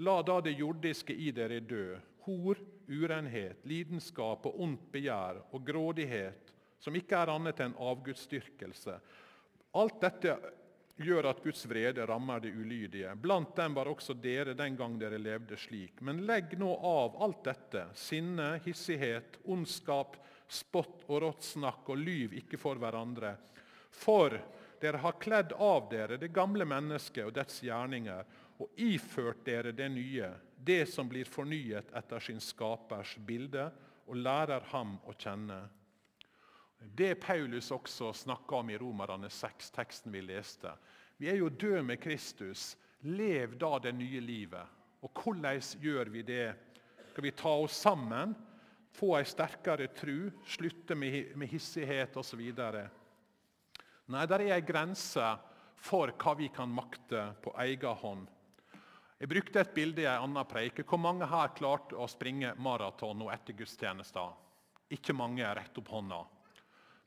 La 0.05 0.21
da 0.23 0.41
det 0.45 0.55
jordiske 0.59 1.15
i 1.15 1.33
dere 1.33 1.59
dø, 1.61 1.97
hor, 2.27 2.61
urenhet, 2.87 3.65
lidenskap 3.67 4.47
og 4.47 4.61
ondt 4.63 4.91
begjær 4.93 5.41
og 5.51 5.65
grådighet, 5.67 6.53
som 6.83 6.95
ikke 6.99 7.19
er 7.19 7.33
annet 7.33 7.63
enn 7.65 7.75
avgudsdyrkelse. 7.81 8.99
Alt 9.77 10.01
dette 10.03 10.37
gjør 10.97 11.29
at 11.29 11.43
Guds 11.45 11.67
vrede 11.69 12.07
rammer 12.09 12.41
de 12.41 12.53
ulydige. 12.53 13.11
Blant 13.21 13.57
dem 13.57 13.75
var 13.77 13.91
også 13.91 14.17
dere 14.17 14.55
den 14.57 14.77
gang 14.77 14.97
dere 15.01 15.19
levde 15.21 15.59
slik. 15.61 16.01
Men 16.01 16.25
legg 16.29 16.57
nå 16.59 16.71
av 16.77 17.19
alt 17.23 17.43
dette, 17.45 17.87
sinne, 17.97 18.55
hissighet, 18.65 19.41
ondskap, 19.45 20.17
spott 20.49 21.05
og 21.09 21.21
rått 21.27 21.45
snakk, 21.45 21.89
og 21.93 22.01
lyv 22.01 22.37
ikke 22.41 22.61
for 22.61 22.81
hverandre. 22.81 23.35
For 23.93 24.39
dere 24.81 25.01
har 25.03 25.21
kledd 25.21 25.53
av 25.53 25.89
dere 25.91 26.19
det 26.21 26.33
gamle 26.35 26.65
mennesket 26.69 27.27
og 27.27 27.35
dets 27.37 27.63
gjerninger, 27.65 28.25
og 28.57 28.81
iført 28.81 29.45
dere 29.45 29.75
det 29.77 29.89
nye, 29.93 30.31
det 30.67 30.87
som 30.91 31.09
blir 31.09 31.29
fornyet 31.31 31.93
etter 31.95 32.23
sin 32.23 32.41
skapers 32.43 33.17
bilde, 33.27 33.71
og 34.07 34.19
lærer 34.23 34.67
ham 34.71 34.97
å 35.07 35.15
kjenne. 35.19 35.59
Det 36.79 37.15
Paulus 37.23 37.71
også 37.75 38.13
snakka 38.15 38.61
om 38.61 38.71
i 38.71 38.79
Romerne 38.79 39.31
6, 39.33 39.71
teksten 39.75 40.15
vi 40.15 40.23
leste. 40.27 40.71
Vi 41.17 41.31
er 41.31 41.41
jo 41.41 41.49
døde 41.49 41.83
med 41.83 42.01
Kristus. 42.03 42.75
Lev 43.07 43.57
da 43.59 43.79
det 43.83 43.95
nye 43.97 44.21
livet. 44.21 44.75
Og 45.03 45.23
hvordan 45.23 45.61
gjør 45.83 46.11
vi 46.13 46.23
det? 46.27 46.55
Skal 47.11 47.25
vi 47.25 47.35
ta 47.37 47.53
oss 47.63 47.79
sammen, 47.87 48.35
få 48.97 49.15
ei 49.19 49.27
sterkere 49.29 49.89
tru, 49.95 50.31
slutte 50.45 50.97
med 50.97 51.49
hissighet 51.51 52.17
osv.? 52.17 52.43
Nei, 54.07 54.25
der 54.27 54.43
er 54.45 54.57
ei 54.57 54.65
grense 54.65 55.35
for 55.77 56.13
hva 56.21 56.35
vi 56.39 56.49
kan 56.53 56.73
makte 56.73 57.31
på 57.45 57.55
egen 57.65 58.01
hånd. 58.03 58.27
Jeg 59.17 59.31
brukte 59.33 59.63
et 59.63 59.73
bilde 59.75 60.03
i 60.03 60.09
en 60.11 60.27
annen 60.27 60.49
preike. 60.49 60.85
Hvor 60.85 61.01
mange 61.01 61.29
her 61.31 61.55
klarte 61.57 61.97
å 61.97 62.09
springe 62.11 62.53
maraton 62.61 63.17
nå 63.17 63.31
etter 63.33 63.57
gudstjenesten? 63.57 64.35
Ikke 64.93 65.17
mange. 65.17 65.47
Rett 65.57 65.79
opp 65.81 65.89
hånda. 65.89 66.19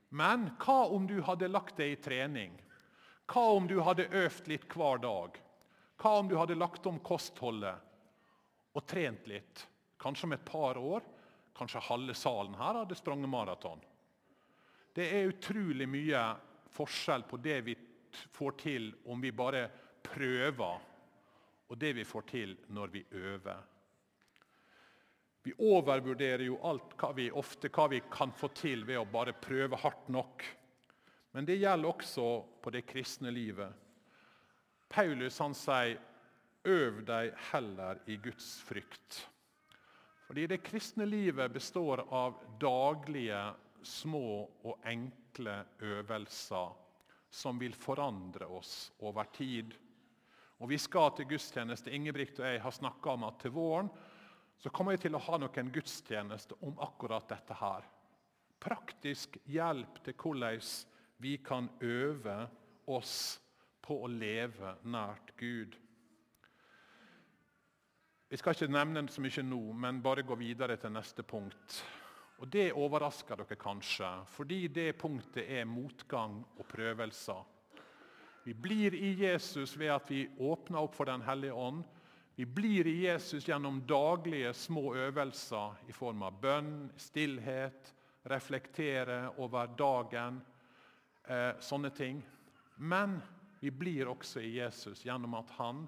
Men 0.09 0.47
hva 0.57 0.87
om 0.89 1.05
du 1.05 1.19
hadde 1.21 1.51
lagt 1.51 1.77
deg 1.77 1.93
i 1.93 2.01
trening? 2.01 2.55
Hva 3.29 3.45
om 3.53 3.67
du 3.69 3.77
hadde 3.85 4.09
øvd 4.09 4.49
litt 4.49 4.65
hver 4.73 5.03
dag? 5.03 5.37
Hva 6.01 6.15
om 6.17 6.31
du 6.31 6.33
hadde 6.39 6.57
lagt 6.57 6.87
om 6.89 6.97
kostholdet 7.05 7.77
og 8.73 8.85
trent 8.89 9.29
litt? 9.29 9.67
Kanskje 10.01 10.25
om 10.25 10.33
et 10.33 10.45
par 10.47 10.79
år, 10.81 11.05
kanskje 11.53 11.85
halve 11.91 12.15
salen 12.17 12.55
her 12.57 12.81
hadde 12.81 12.97
sprunget 12.97 13.29
maraton. 13.29 13.81
Det 14.95 15.05
er 15.13 15.29
utrolig 15.29 15.85
mye 15.85 16.23
forskjell 16.73 17.27
på 17.29 17.37
det 17.43 17.59
vi 17.67 17.75
får 18.33 18.55
til 18.63 18.89
om 19.11 19.21
vi 19.21 19.29
bare 19.35 19.67
prøver 20.01 20.88
og 21.69 21.77
det 21.77 21.93
vi 21.93 22.05
får 22.05 22.25
til 22.29 22.55
når 22.73 22.93
vi 22.93 23.03
øver. 23.11 23.59
Vi 25.43 25.53
overvurderer 25.55 26.43
jo 26.43 26.57
alt 26.67 26.95
hva 26.99 27.11
vi, 27.15 27.29
ofte 27.31 27.69
hva 27.73 27.87
vi 27.93 28.01
kan 28.11 28.33
få 28.35 28.49
til 28.57 28.83
ved 28.87 28.99
å 28.99 29.07
bare 29.09 29.37
prøve 29.37 29.77
hardt 29.79 30.09
nok. 30.11 30.43
Men 31.31 31.45
det 31.45 31.59
gjelder 31.61 31.89
også 31.93 32.27
på 32.61 32.73
det 32.73 32.83
kristne 32.89 33.31
livet. 33.31 33.71
Paulus 34.89 35.37
han 35.39 35.53
sier 35.53 35.99
'øv 36.65 37.05
deg 37.05 37.33
heller 37.51 37.99
i 38.07 38.17
Guds 38.17 38.61
frykt'. 38.65 39.25
Fordi 40.27 40.45
det 40.47 40.63
kristne 40.63 41.05
livet 41.05 41.53
består 41.53 42.03
av 42.13 42.35
daglige, 42.59 43.53
små 43.83 44.49
og 44.63 44.81
enkle 44.85 45.65
øvelser 45.81 46.73
som 47.29 47.59
vil 47.59 47.73
forandre 47.73 48.45
oss 48.45 48.91
over 48.99 49.23
tid. 49.33 49.73
Og 50.59 50.69
Vi 50.69 50.77
skal 50.77 51.11
til 51.15 51.29
gudstjeneste. 51.29 51.91
Ingebrigt 51.95 52.39
og 52.39 52.47
jeg 52.47 52.61
har 52.61 52.75
snakka 52.75 53.15
om 53.15 53.27
at 53.29 53.39
til 53.39 53.53
våren 53.55 53.89
så 54.59 54.69
kommer 54.75 54.91
jeg 54.91 55.05
til 55.05 55.15
å 55.15 55.23
ha 55.23 55.37
noen 55.39 55.71
gudstjeneste 55.71 56.57
om 56.67 56.79
akkurat 56.83 57.29
dette 57.31 57.55
her. 57.61 57.85
Praktisk 58.59 59.37
hjelp 59.47 60.01
til 60.03 60.17
hvordan 60.19 60.59
vi 61.23 61.37
kan 61.43 61.69
øve 61.79 62.41
oss 62.91 63.39
på 63.81 64.01
å 64.03 64.09
leve 64.11 64.75
nært 64.83 65.31
Gud. 65.39 65.77
Vi 68.29 68.37
skal 68.37 68.53
ikke 68.53 68.69
nevne 68.69 69.01
det 69.07 69.15
så 69.15 69.23
mye 69.23 69.43
nå, 69.47 69.61
men 69.73 70.03
bare 70.05 70.27
gå 70.27 70.35
videre 70.37 70.75
til 70.77 70.91
neste 70.93 71.23
punkt. 71.23 71.79
Og 72.39 72.47
Det 72.47 72.69
overrasker 72.71 73.39
dere 73.41 73.57
kanskje, 73.59 74.09
fordi 74.31 74.67
det 74.67 74.91
punktet 74.99 75.49
er 75.49 75.65
motgang 75.67 76.37
og 76.55 76.67
prøvelser. 76.67 77.41
Vi 78.49 78.53
blir 78.53 78.93
i 78.93 79.13
Jesus 79.13 79.77
ved 79.77 79.91
at 79.93 80.07
vi 80.09 80.23
åpner 80.41 80.79
opp 80.81 80.95
for 80.97 81.05
Den 81.05 81.21
hellige 81.21 81.53
ånd. 81.53 81.83
Vi 82.35 82.45
blir 82.45 82.87
i 82.87 83.03
Jesus 83.03 83.45
gjennom 83.45 83.83
daglige 83.85 84.53
små 84.57 84.95
øvelser 84.97 85.75
i 85.85 85.93
form 85.93 86.23
av 86.25 86.39
bønn, 86.41 86.87
stillhet, 86.97 87.91
reflektere 88.25 89.19
over 89.37 89.69
dagen, 89.77 90.41
eh, 91.27 91.59
sånne 91.61 91.93
ting. 91.93 92.23
Men 92.77 93.19
vi 93.59 93.69
blir 93.69 94.09
også 94.09 94.41
i 94.41 94.55
Jesus 94.57 95.05
gjennom 95.05 95.37
at 95.43 95.53
han 95.61 95.85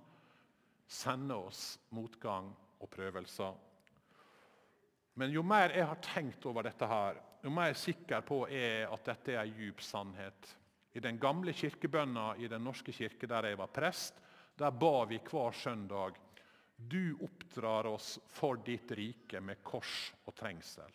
sender 0.85 1.41
oss 1.49 1.79
motgang 1.89 2.53
og 2.77 2.93
prøvelser. 2.93 3.57
Men 5.17 5.33
jo 5.33 5.41
mer 5.41 5.73
jeg 5.73 5.89
har 5.89 6.05
tenkt 6.13 6.45
over 6.45 6.69
dette, 6.69 6.85
her, 6.85 7.17
jo 7.41 7.49
mer 7.49 7.73
jeg 7.73 7.79
er 7.79 7.85
sikker 7.89 8.21
på 8.21 8.43
er 8.45 8.85
at 8.93 9.15
dette 9.15 9.33
er 9.33 9.47
en 9.47 9.57
djup 9.57 9.81
sannhet. 9.81 10.57
I 10.91 10.99
den 10.99 11.19
gamle 11.19 11.53
kirkebønna 11.53 12.35
i 12.37 12.47
Den 12.47 12.63
norske 12.63 12.91
kirke, 12.91 13.27
der 13.27 13.47
jeg 13.47 13.57
var 13.57 13.71
prest, 13.71 14.19
der 14.57 14.71
ba 14.71 15.05
vi 15.05 15.19
hver 15.23 15.51
søndag 15.51 16.19
Du 16.77 17.17
oppdrar 17.21 17.85
oss 17.85 18.19
for 18.27 18.57
ditt 18.65 18.91
rike 18.97 19.39
med 19.39 19.63
kors 19.63 20.11
og 20.25 20.35
trengsel. 20.35 20.89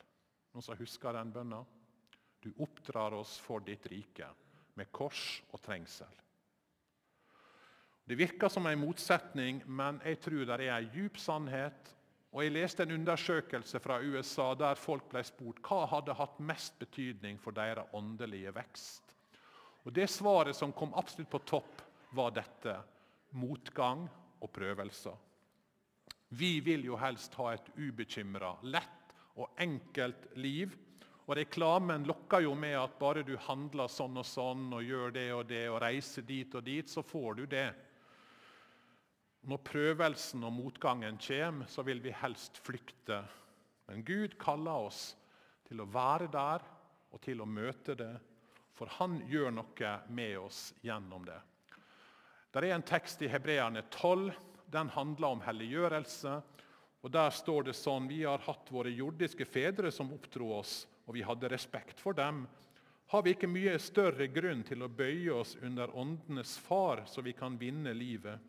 Noen 0.52 0.62
som 0.62 0.76
husker 0.76 1.14
den 1.14 1.30
bønna? 1.32 1.60
Du 2.42 2.50
oppdrar 2.58 3.14
oss 3.14 3.38
for 3.38 3.62
ditt 3.62 3.86
rike 3.86 4.26
med 4.74 4.90
kors 4.90 5.42
og 5.52 5.62
trengsel. 5.62 6.10
Det 8.06 8.18
virker 8.18 8.48
som 8.48 8.66
en 8.66 8.78
motsetning, 8.78 9.62
men 9.66 10.00
jeg 10.04 10.20
tror 10.22 10.44
det 10.46 10.58
er 10.66 10.76
en 10.76 10.90
djup 10.94 11.18
sannhet. 11.18 11.92
Og 12.32 12.44
Jeg 12.44 12.52
leste 12.52 12.82
en 12.82 12.92
undersøkelse 12.98 13.80
fra 13.80 14.00
USA 14.02 14.54
der 14.54 14.74
folk 14.74 15.06
ble 15.10 15.22
spurt 15.24 15.62
hva 15.64 15.86
hadde 15.88 16.14
hatt 16.14 16.38
mest 16.38 16.78
betydning 16.78 17.38
for 17.40 17.56
deres 17.56 17.88
åndelige 17.96 18.52
vekst. 18.54 19.05
Og 19.86 19.92
Det 19.94 20.08
svaret 20.10 20.56
som 20.58 20.72
kom 20.74 20.94
absolutt 20.98 21.30
på 21.30 21.38
topp, 21.46 21.82
var 22.10 22.32
dette. 22.34 22.74
Motgang 23.38 24.06
og 24.42 24.50
prøvelser. 24.52 25.14
Vi 26.28 26.58
vil 26.60 26.88
jo 26.88 26.98
helst 26.98 27.34
ha 27.38 27.52
et 27.54 27.68
ubekymra, 27.78 28.56
lett 28.66 29.14
og 29.38 29.54
enkelt 29.62 30.26
liv. 30.42 30.74
Og 31.26 31.36
Reklamen 31.38 32.06
lokker 32.06 32.42
jo 32.42 32.54
med 32.58 32.74
at 32.80 32.98
bare 32.98 33.22
du 33.26 33.36
handler 33.46 33.90
sånn 33.90 34.18
og 34.18 34.26
sånn 34.26 34.68
og 34.74 34.82
gjør 34.82 35.14
det 35.14 35.26
og 35.34 35.46
det 35.50 35.64
og 35.70 35.80
reiser 35.82 36.26
dit 36.26 36.54
og 36.54 36.66
dit, 36.66 36.90
så 36.90 37.02
får 37.06 37.40
du 37.40 37.46
det. 37.50 37.68
Når 39.46 39.62
prøvelsen 39.62 40.42
og 40.46 40.54
motgangen 40.54 41.18
kommer, 41.22 41.70
så 41.70 41.86
vil 41.86 42.02
vi 42.02 42.14
helst 42.24 42.58
flykte. 42.58 43.22
Men 43.86 44.02
Gud 44.06 44.34
kaller 44.42 44.88
oss 44.88 45.12
til 45.66 45.82
å 45.82 45.90
være 45.90 46.26
der 46.32 46.64
og 47.14 47.22
til 47.22 47.42
å 47.42 47.46
møte 47.46 47.94
det, 47.98 48.14
for 48.76 48.92
han 48.98 49.18
gjør 49.28 49.54
noe 49.56 49.92
med 50.12 50.38
oss 50.38 50.74
gjennom 50.84 51.24
det. 51.24 51.38
Det 52.52 52.62
er 52.64 52.74
en 52.76 52.84
tekst 52.86 53.22
i 53.24 53.28
Hebreerne 53.32 53.82
12 53.90 54.30
den 54.72 54.88
handler 54.92 55.36
om 55.36 55.42
helliggjørelse. 55.44 56.42
Og 57.04 57.10
Der 57.12 57.30
står 57.30 57.68
det 57.68 57.76
sånn 57.78 58.08
Vi 58.08 58.24
har 58.24 58.42
hatt 58.42 58.70
våre 58.72 58.90
jordiske 58.90 59.44
fedre 59.44 59.92
som 59.92 60.12
oppdro 60.12 60.50
oss, 60.58 60.86
og 61.06 61.14
vi 61.14 61.22
hadde 61.22 61.48
respekt 61.52 62.00
for 62.00 62.16
dem. 62.16 62.46
Har 63.12 63.22
vi 63.22 63.36
ikke 63.36 63.46
mye 63.46 63.76
større 63.78 64.26
grunn 64.26 64.64
til 64.66 64.82
å 64.82 64.90
bøye 64.90 65.30
oss 65.36 65.54
under 65.62 65.92
åndenes 65.94 66.56
far, 66.58 67.04
så 67.06 67.22
vi 67.22 67.36
kan 67.38 67.58
vinne 67.58 67.92
livet? 67.94 68.40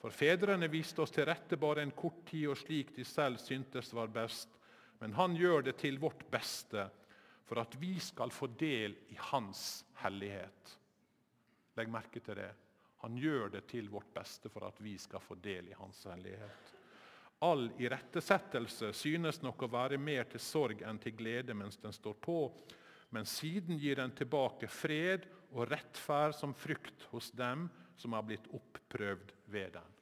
For 0.00 0.14
fedrene 0.14 0.70
viste 0.72 1.02
oss 1.04 1.12
til 1.12 1.26
rette 1.28 1.58
bare 1.60 1.82
en 1.84 1.92
kort 1.92 2.22
tid 2.30 2.48
og 2.48 2.56
slik 2.56 2.94
de 2.96 3.04
selv 3.04 3.36
syntes 3.42 3.92
var 3.92 4.08
best. 4.08 4.48
Men 5.00 5.12
han 5.18 5.36
gjør 5.36 5.66
det 5.68 5.76
til 5.82 6.00
vårt 6.00 6.24
beste, 6.32 6.86
for 7.50 7.58
at 7.64 7.72
vi 7.82 7.96
skal 7.98 8.30
få 8.30 8.46
del 8.54 8.94
i 9.10 9.16
hans 9.32 9.82
hellighet. 10.04 10.76
Legg 11.74 11.90
merke 11.90 12.22
til 12.22 12.38
det. 12.38 12.52
Han 13.02 13.16
gjør 13.18 13.48
det 13.56 13.64
til 13.66 13.88
vårt 13.90 14.12
beste 14.14 14.46
for 14.52 14.68
at 14.68 14.78
vi 14.78 14.92
skal 15.02 15.22
få 15.24 15.34
del 15.42 15.72
i 15.72 15.74
Hans 15.74 16.04
hellighet. 16.06 16.74
All 17.42 17.70
irettesettelse 17.80 18.92
synes 18.94 19.40
nok 19.42 19.64
å 19.64 19.70
være 19.72 19.98
mer 19.98 20.28
til 20.30 20.42
sorg 20.44 20.84
enn 20.86 21.00
til 21.02 21.16
glede 21.16 21.56
mens 21.56 21.80
den 21.80 21.96
står 21.96 22.18
på, 22.22 22.36
men 23.10 23.26
siden 23.26 23.80
gir 23.80 23.96
den 23.98 24.12
tilbake 24.14 24.68
fred 24.70 25.24
og 25.50 25.72
rettferd 25.72 26.36
som 26.36 26.52
frykt 26.54 27.08
hos 27.10 27.32
dem 27.34 27.66
som 27.98 28.14
har 28.14 28.28
blitt 28.28 28.46
oppprøvd 28.52 29.32
ved 29.50 29.72
den. 29.80 29.96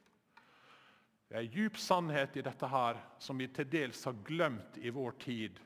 Det 1.29 1.37
er 1.39 1.47
en 1.47 1.55
djup 1.55 1.81
sannhet 1.81 2.37
i 2.37 2.45
dette 2.45 2.69
her, 2.69 3.01
som 3.23 3.41
vi 3.41 3.49
til 3.53 3.71
dels 3.73 4.05
har 4.05 4.21
glemt 4.27 4.77
i 4.83 4.93
vår 4.93 5.17
tid. 5.23 5.63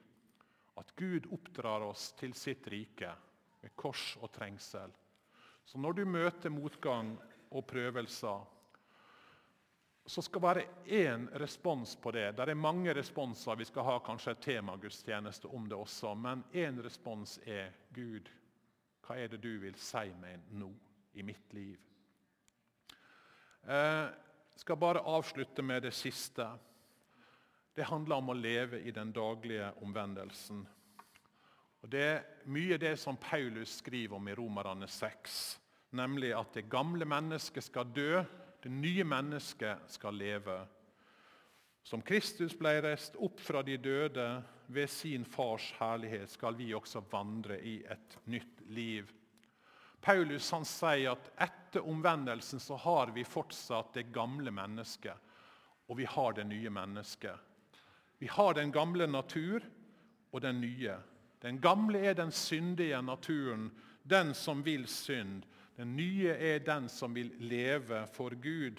At 0.81 0.95
Gud 0.97 1.29
oppdrar 1.33 1.85
oss 1.85 2.13
til 2.19 2.35
sitt 2.39 2.67
rike 2.73 3.13
med 3.63 3.75
kors 3.77 4.17
og 4.21 4.33
trengsel. 4.33 4.93
Så 5.65 5.79
når 5.79 5.93
du 5.93 6.05
møter 6.09 6.51
motgang 6.51 7.15
og 7.53 7.67
prøvelser, 7.69 8.49
så 10.07 10.23
skal 10.23 10.41
det 10.41 10.49
være 10.49 10.65
én 10.87 11.29
respons 11.39 11.95
på 11.97 12.11
det. 12.11 12.33
Det 12.37 12.49
er 12.49 12.59
mange 12.59 12.95
responser. 12.95 13.55
Vi 13.57 13.65
skal 13.69 13.87
ha 13.87 13.99
kanskje 14.03 14.35
et 14.35 14.43
temagudstjeneste 14.43 15.49
om 15.49 15.69
det 15.69 15.79
også. 15.79 16.15
Men 16.15 16.43
én 16.53 16.83
respons 16.83 17.39
er 17.47 17.71
Gud, 17.95 18.29
hva 19.07 19.17
er 19.19 19.31
det 19.31 19.43
du 19.45 19.53
vil 19.63 19.79
si 19.79 20.11
meg 20.19 20.43
nå 20.59 20.73
i 21.15 21.23
mitt 21.23 21.55
liv? 21.55 21.79
Jeg 23.63 24.03
eh, 24.03 24.11
skal 24.59 24.77
bare 24.77 25.05
avslutte 25.07 25.63
med 25.63 25.87
det 25.87 25.95
siste. 25.95 26.49
Det 27.75 27.89
handler 27.89 28.21
om 28.21 28.29
å 28.29 28.37
leve 28.37 28.83
i 28.85 28.93
den 28.93 29.13
daglige 29.17 29.71
omvendelsen. 29.81 30.67
Og 31.83 31.91
Det 31.91 32.03
er 32.05 32.23
mye 32.47 32.77
det 32.79 32.95
som 33.01 33.17
Paulus 33.17 33.79
skriver 33.81 34.17
om 34.17 34.29
i 34.29 34.35
Romerne 34.37 34.87
6, 34.89 35.39
nemlig 35.91 36.35
at 36.37 36.53
det 36.55 36.69
gamle 36.71 37.09
mennesket 37.09 37.65
skal 37.65 37.89
dø, 37.91 38.23
det 38.63 38.71
nye 38.71 39.05
mennesket 39.05 39.89
skal 39.91 40.15
leve. 40.15 40.61
Som 41.83 42.05
Kristus 42.07 42.55
ble 42.55 42.77
reist 42.85 43.17
opp 43.19 43.41
fra 43.43 43.65
de 43.67 43.75
døde 43.77 44.27
ved 44.69 44.91
sin 44.91 45.25
fars 45.25 45.73
herlighet, 45.81 46.31
skal 46.31 46.55
vi 46.55 46.71
også 46.77 47.03
vandre 47.11 47.59
i 47.59 47.81
et 47.83 48.19
nytt 48.31 48.63
liv. 48.71 49.11
Paulus 50.03 50.51
han 50.55 50.65
sier 50.67 51.17
at 51.17 51.31
etter 51.43 51.89
omvendelsen 51.89 52.63
så 52.63 52.77
har 52.85 53.11
vi 53.15 53.25
fortsatt 53.27 53.95
det 53.95 54.11
gamle 54.15 54.51
mennesket, 54.55 55.17
og 55.89 55.99
vi 55.99 56.07
har 56.07 56.39
det 56.39 56.47
nye 56.47 56.71
mennesket. 56.71 57.52
Vi 58.23 58.29
har 58.31 58.55
den 58.55 58.71
gamle 58.71 59.07
natur 59.11 59.65
og 60.31 60.45
den 60.45 60.61
nye. 60.63 60.95
Den 61.43 61.57
gamle 61.59 61.99
er 62.07 62.15
den 62.15 62.31
syndige 62.31 63.01
naturen, 63.03 63.65
den 64.07 64.29
som 64.39 64.61
vil 64.63 64.85
synd. 64.87 65.41
Den 65.75 65.97
nye 65.99 66.31
er 66.31 66.61
den 66.63 66.87
som 66.89 67.17
vil 67.19 67.33
leve 67.43 68.05
for 68.15 68.37
Gud. 68.39 68.79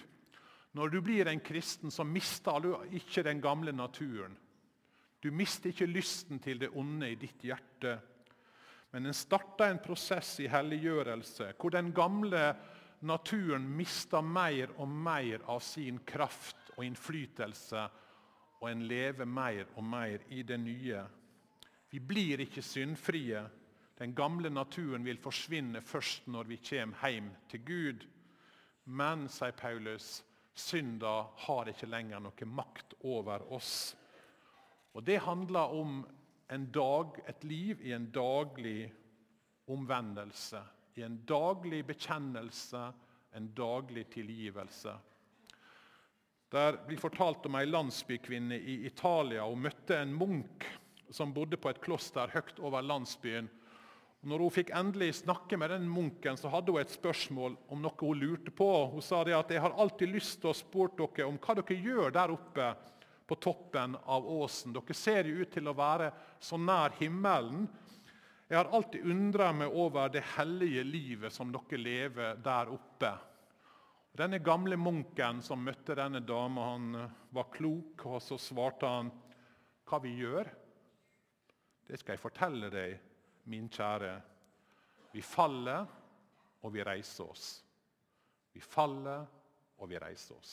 Når 0.72 0.88
du 0.88 0.96
blir 1.04 1.28
en 1.28 1.42
kristen, 1.44 1.90
så 1.92 2.06
mister 2.08 2.56
du 2.64 2.70
ikke 2.96 3.22
den 3.22 3.42
gamle 3.44 3.72
naturen. 3.76 4.32
Du 5.20 5.28
mister 5.30 5.68
ikke 5.74 5.90
lysten 5.92 6.40
til 6.40 6.62
det 6.64 6.70
onde 6.72 7.10
i 7.12 7.18
ditt 7.20 7.44
hjerte. 7.44 7.98
Men 8.96 9.10
en 9.10 9.18
starter 9.18 9.68
en 9.68 9.82
prosess 9.84 10.38
i 10.40 10.48
helliggjørelse 10.48 11.50
hvor 11.58 11.76
den 11.76 11.92
gamle 11.92 12.46
naturen 13.04 13.68
mister 13.76 14.24
mer 14.24 14.72
og 14.78 14.88
mer 14.88 15.44
av 15.52 15.60
sin 15.60 16.00
kraft 16.08 16.72
og 16.78 16.84
innflytelse, 16.88 17.84
og 18.64 18.70
en 18.70 18.86
lever 18.88 19.28
mer 19.28 19.66
og 19.76 19.84
mer 19.84 20.22
i 20.32 20.40
det 20.42 20.56
nye. 20.60 21.02
Vi 21.90 22.00
blir 22.00 22.40
ikke 22.40 22.62
syndfrie. 22.64 23.42
Den 23.98 24.14
gamle 24.16 24.48
naturen 24.50 25.04
vil 25.04 25.20
forsvinne 25.20 25.82
først 25.84 26.30
når 26.32 26.48
vi 26.48 26.56
kommer 26.64 27.10
hjem 27.12 27.28
til 27.50 27.60
Gud. 27.64 28.06
Men, 28.84 29.28
sier 29.28 29.52
Paulus, 29.52 30.24
synda 30.56 31.26
har 31.44 31.68
ikke 31.68 31.90
lenger 31.92 32.24
noe 32.24 32.48
makt 32.48 32.96
over 33.04 33.44
oss. 33.52 33.94
Og 34.94 35.04
Det 35.04 35.20
handler 35.20 35.76
om 35.76 36.00
dag, 36.72 37.20
et 37.28 37.44
liv 37.44 37.80
i 37.82 37.92
en 37.92 38.10
daglig 38.10 38.92
omvendelse. 39.68 40.62
I 40.96 41.02
en 41.02 41.20
daglig 41.28 41.84
bekjennelse, 41.86 42.92
en 43.34 43.48
daglig 43.54 44.06
tilgivelse. 44.06 44.96
Der 46.54 46.76
blir 46.86 47.00
fortalt 47.02 47.46
om 47.48 47.56
ei 47.58 47.66
landsbykvinne 47.66 48.54
i 48.54 48.74
Italia. 48.86 49.42
Hun 49.42 49.64
møtte 49.64 49.96
en 49.98 50.12
munk 50.14 50.62
som 51.10 51.32
bodde 51.34 51.58
på 51.58 51.72
et 51.72 51.80
kloster 51.82 52.30
høyt 52.30 52.60
over 52.62 52.84
landsbyen. 52.86 53.48
Når 54.22 54.44
hun 54.44 54.54
fikk 54.54 54.70
endelig 54.78 55.16
snakke 55.18 55.58
med 55.58 55.72
den 55.74 55.88
munken, 55.90 56.38
så 56.38 56.52
hadde 56.52 56.70
hun 56.70 56.84
et 56.84 56.94
spørsmål 56.94 57.56
om 57.74 57.82
noe 57.82 57.98
hun 57.98 58.22
lurte 58.22 58.54
på. 58.54 58.70
Hun 58.92 59.02
sa 59.02 59.24
det 59.26 59.34
at 59.34 59.50
jeg 59.50 59.64
har 59.66 59.74
alltid 59.82 60.14
lyst 60.14 60.38
til 60.44 60.52
å 60.52 60.54
spørre 60.54 60.94
dere 61.02 61.26
om 61.26 61.42
hva 61.42 61.58
dere 61.58 61.80
gjør 61.88 62.14
der 62.14 62.36
oppe 62.36 62.70
på 63.26 63.40
toppen 63.50 63.98
av 64.06 64.30
åsen. 64.38 64.78
Dere 64.78 64.94
ser 64.94 65.26
jo 65.26 65.42
ut 65.42 65.52
til 65.58 65.66
å 65.66 65.74
være 65.74 66.12
så 66.38 66.60
nær 66.60 66.94
himmelen. 67.00 67.66
Jeg 68.46 68.60
har 68.60 68.70
alltid 68.70 69.10
undra 69.10 69.50
meg 69.58 69.74
over 69.74 70.06
det 70.06 70.22
hellige 70.36 70.86
livet 70.86 71.34
som 71.34 71.50
dere 71.50 71.82
lever 71.82 72.38
der 72.46 72.70
oppe. 72.78 73.16
Denne 74.14 74.38
gamle 74.38 74.76
munken 74.78 75.40
som 75.42 75.64
møtte 75.66 75.96
denne 75.98 76.20
dama, 76.22 76.68
han 76.70 76.92
var 77.34 77.48
klok, 77.50 78.04
og 78.06 78.20
så 78.22 78.38
svarte 78.38 78.86
han 78.86 79.08
hva 79.90 79.98
vi 80.04 80.12
gjør. 80.20 80.50
Det 81.84 81.98
skal 81.98 82.14
jeg 82.14 82.22
fortelle 82.22 82.70
deg, 82.70 82.94
min 83.50 83.66
kjære. 83.68 84.12
Vi 85.10 85.22
faller, 85.22 85.90
og 86.62 86.72
vi 86.72 86.84
reiser 86.86 87.26
oss. 87.26 87.48
Vi 88.54 88.62
faller, 88.62 89.26
og 89.82 89.90
vi 89.90 89.98
reiser 89.98 90.38
oss. 90.38 90.52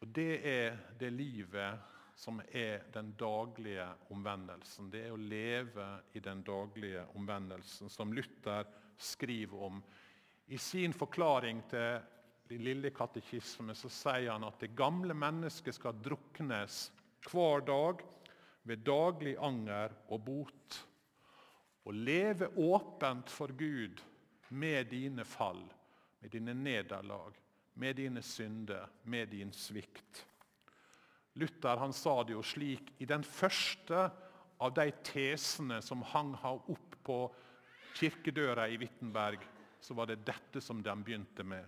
Og 0.00 0.08
Det 0.08 0.32
er 0.48 0.78
det 0.98 1.12
livet 1.12 1.90
som 2.18 2.40
er 2.48 2.88
den 2.92 3.12
daglige 3.18 3.84
omvendelsen. 4.10 4.88
Det 4.90 5.04
er 5.06 5.12
å 5.12 5.20
leve 5.20 5.86
i 6.16 6.24
den 6.24 6.42
daglige 6.42 7.04
omvendelsen, 7.20 7.92
som 7.92 8.12
Luther 8.16 8.66
skriver 8.96 9.68
om. 9.68 9.82
I 10.52 10.58
sin 10.60 10.92
forklaring 10.92 11.62
til 11.70 12.02
den 12.50 12.60
lille 12.60 12.90
katekisme 12.92 13.72
så 13.72 13.88
sier 13.88 14.34
han 14.34 14.44
at 14.44 14.58
det 14.60 14.74
gamle 14.76 15.14
mennesket 15.16 15.78
skal 15.78 15.96
druknes 16.04 16.90
hver 17.30 17.62
dag 17.64 18.02
ved 18.68 18.82
daglig 18.84 19.32
anger 19.40 19.94
og 20.12 20.20
bot. 20.26 20.76
Å 21.88 21.94
leve 21.96 22.50
åpent 22.60 23.32
for 23.32 23.54
Gud 23.56 24.02
med 24.52 24.90
dine 24.92 25.24
fall, 25.24 25.62
med 26.20 26.34
dine 26.36 26.52
nederlag, 26.54 27.32
med 27.80 27.96
dine 27.96 28.20
synder, 28.20 28.90
med 29.08 29.32
din 29.32 29.54
svikt. 29.56 30.20
Luther 31.40 31.80
han 31.80 31.96
sa 31.96 32.18
det 32.28 32.36
jo 32.36 32.44
slik 32.44 32.92
i 33.00 33.08
den 33.08 33.24
første 33.24 34.04
av 34.60 34.76
de 34.76 34.90
tesene 35.00 35.80
som 35.80 36.04
hang 36.12 36.36
opp 36.44 37.00
på 37.08 37.18
kirkedøra 37.96 38.68
i 38.68 38.76
Wittenberg, 38.84 39.40
så 39.82 39.94
var 39.94 40.06
det 40.06 40.22
dette 40.26 40.60
som 40.62 40.82
de 40.82 40.94
begynte 41.02 41.44
med. 41.44 41.66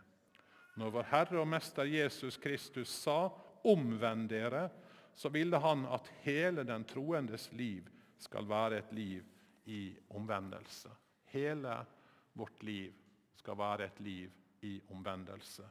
Når 0.78 0.90
vår 0.94 1.10
Herre 1.10 1.40
og 1.42 1.48
Mester 1.50 1.86
Jesus 1.86 2.36
Kristus 2.36 2.88
sa 2.88 3.30
'omvend 3.64 4.28
dere', 4.30 4.70
så 5.14 5.28
ville 5.28 5.58
han 5.58 5.86
at 5.86 6.10
hele 6.22 6.64
den 6.64 6.84
troendes 6.84 7.52
liv 7.52 7.88
skal 8.18 8.48
være 8.48 8.78
et 8.78 8.92
liv 8.92 9.24
i 9.64 9.96
omvendelse. 10.10 10.90
Hele 11.24 11.86
vårt 12.32 12.62
liv 12.62 12.94
skal 13.36 13.58
være 13.58 13.84
et 13.84 14.00
liv 14.00 14.30
i 14.62 14.80
omvendelse. 14.90 15.64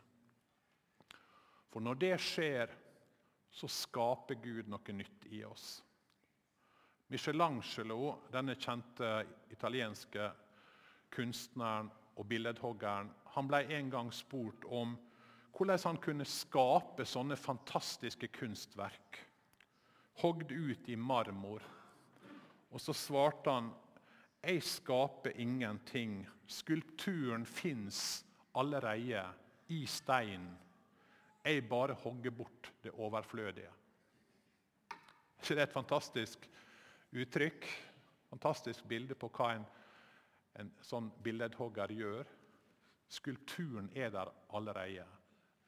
For 1.70 1.80
når 1.80 1.94
det 1.94 2.20
skjer, 2.22 2.70
så 3.50 3.68
skaper 3.68 4.36
Gud 4.41 4.70
noe 4.70 4.94
nytt 4.94 5.28
i 5.30 5.44
oss. 5.44 5.84
Michelangelo, 7.08 8.16
denne 8.32 8.56
kjente 8.56 9.26
italienske 9.52 10.32
kunstneren 11.14 11.91
og 12.16 12.28
billedhoggeren, 12.30 13.11
han 13.34 13.49
ble 13.49 13.64
en 13.78 13.89
gang 13.91 14.11
spurt 14.14 14.66
om 14.70 14.95
hvordan 15.53 15.80
han 15.84 16.01
kunne 16.01 16.26
skape 16.26 17.05
sånne 17.05 17.38
fantastiske 17.38 18.30
kunstverk. 18.34 19.20
Hogd 20.22 20.51
ut 20.51 20.89
i 20.89 20.97
marmor. 20.97 21.64
Og 22.74 22.82
så 22.82 22.93
svarte 22.97 23.53
han 23.53 23.72
jeg 24.43 24.64
skaper 24.68 25.38
ingenting. 25.39 26.26
Skulpturen 26.47 27.45
fins 27.45 28.26
allerede 28.55 29.24
i 29.72 29.86
steinen. 29.88 30.57
Jeg 31.45 31.64
bare 31.70 31.93
hogger 31.93 32.32
bort 32.32 32.72
det 32.84 32.91
overflødige. 32.91 33.72
Er 34.91 35.43
ikke 35.43 35.55
det 35.55 35.64
et 35.64 35.76
fantastisk 35.76 36.49
uttrykk? 37.11 37.68
Fantastisk 38.30 38.84
bilde 38.88 39.16
på 39.16 39.30
hva 39.32 39.53
en, 39.55 39.66
en 40.60 40.72
sånn 40.86 41.10
billedhogger 41.24 41.91
gjør. 41.91 42.30
Skulpturen 43.10 43.89
er 43.95 44.12
der 44.14 44.32
allerede. 44.54 45.06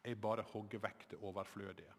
Jeg 0.05 0.21
bare 0.21 0.45
hogger 0.51 0.81
vekk 0.83 1.07
det 1.11 1.21
overflødige. 1.21 1.93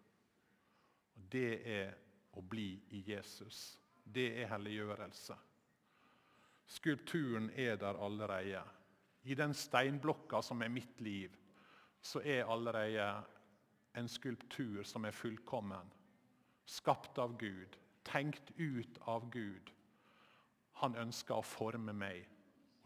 Og 1.16 1.28
Det 1.32 1.50
er 1.66 1.94
å 2.36 2.42
bli 2.42 2.70
i 2.94 3.02
Jesus. 3.08 3.78
Det 4.04 4.28
er 4.42 4.50
helliggjørelse. 4.52 5.36
Skulpturen 6.66 7.50
er 7.54 7.76
der 7.76 7.98
allerede. 8.02 8.62
I 9.22 9.34
den 9.34 9.54
steinblokka 9.54 10.42
som 10.42 10.62
er 10.62 10.70
mitt 10.70 11.00
liv, 11.00 11.32
så 12.02 12.20
er 12.22 12.46
allerede 12.46 13.24
en 13.96 14.08
skulptur 14.08 14.82
som 14.82 15.04
er 15.04 15.14
fullkommen. 15.14 15.90
Skapt 16.66 17.18
av 17.18 17.36
Gud, 17.38 17.78
tenkt 18.04 18.50
ut 18.58 18.98
av 19.06 19.30
Gud. 19.30 19.72
Han 20.82 20.96
ønsker 20.96 21.38
å 21.38 21.46
forme 21.46 21.94
meg. 21.96 22.26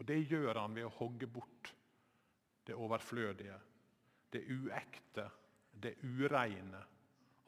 Og 0.01 0.07
Det 0.09 0.17
gjør 0.25 0.57
han 0.57 0.73
ved 0.73 0.87
å 0.87 0.95
hogge 0.95 1.27
bort 1.29 1.69
det 2.65 2.73
overflødige, 2.73 3.53
det 4.33 4.41
uekte, 4.49 5.27
det 5.77 5.91
ureine. 6.01 6.81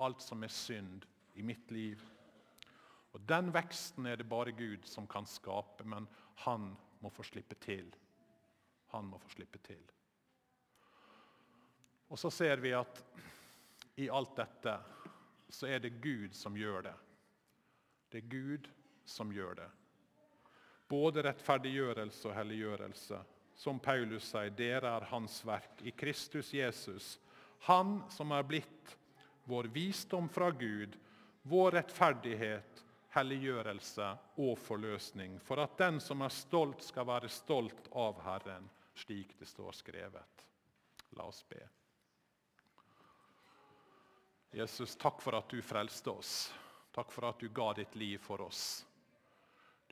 Alt 0.05 0.21
som 0.21 0.45
er 0.45 0.53
synd 0.53 1.07
i 1.33 1.41
mitt 1.41 1.73
liv. 1.73 1.97
Og 3.17 3.25
Den 3.25 3.49
veksten 3.55 4.05
er 4.05 4.21
det 4.21 4.29
bare 4.29 4.53
Gud 4.53 4.85
som 4.85 5.09
kan 5.09 5.25
skape, 5.25 5.81
men 5.83 6.05
han 6.45 6.69
må 7.01 7.09
få 7.09 7.25
slippe 7.25 7.57
til. 7.57 7.89
Han 8.93 9.09
må 9.09 9.17
få 9.17 9.33
slippe 9.33 9.57
til. 9.65 9.81
Og 12.13 12.21
så 12.21 12.29
ser 12.29 12.61
vi 12.61 12.77
at 12.77 13.01
i 13.97 14.11
alt 14.13 14.37
dette 14.37 14.77
så 15.49 15.73
er 15.73 15.81
det 15.81 15.97
Gud 16.01 16.37
som 16.37 16.53
gjør 16.57 16.85
det. 16.91 16.97
Det 18.13 18.21
er 18.21 18.29
Gud 18.29 18.69
som 19.09 19.33
gjør 19.33 19.57
det. 19.57 19.73
Både 20.89 21.23
rettferdiggjørelse 21.25 22.27
og 22.29 22.35
helliggjørelse. 22.37 23.19
Som 23.55 23.79
Paulus 23.79 24.31
sier, 24.31 24.51
dere 24.57 24.95
er 24.97 25.07
hans 25.11 25.39
verk 25.45 25.83
i 25.85 25.93
Kristus 25.95 26.51
Jesus. 26.53 27.17
Han 27.69 28.01
som 28.11 28.33
er 28.35 28.43
blitt 28.43 28.95
vår 29.47 29.69
visdom 29.75 30.29
fra 30.29 30.49
Gud, 30.51 30.97
vår 31.43 31.77
rettferdighet, 31.77 32.83
helliggjørelse 33.13 34.07
og 34.41 34.57
forløsning, 34.57 35.37
for 35.43 35.61
at 35.61 35.77
den 35.77 35.99
som 36.01 36.23
er 36.25 36.33
stolt, 36.33 36.81
skal 36.83 37.07
være 37.07 37.29
stolt 37.29 37.91
av 37.93 38.19
Herren, 38.25 38.65
slik 38.95 39.35
det 39.39 39.47
står 39.47 39.75
skrevet. 39.77 40.45
La 41.17 41.27
oss 41.29 41.43
be. 41.49 41.61
Jesus, 44.53 44.95
takk 44.97 45.21
for 45.21 45.37
at 45.37 45.49
du 45.49 45.61
frelste 45.65 46.13
oss. 46.13 46.33
Takk 46.93 47.09
for 47.11 47.25
at 47.29 47.39
du 47.41 47.49
ga 47.49 47.71
ditt 47.77 47.95
liv 47.97 48.19
for 48.21 48.41
oss. 48.45 48.83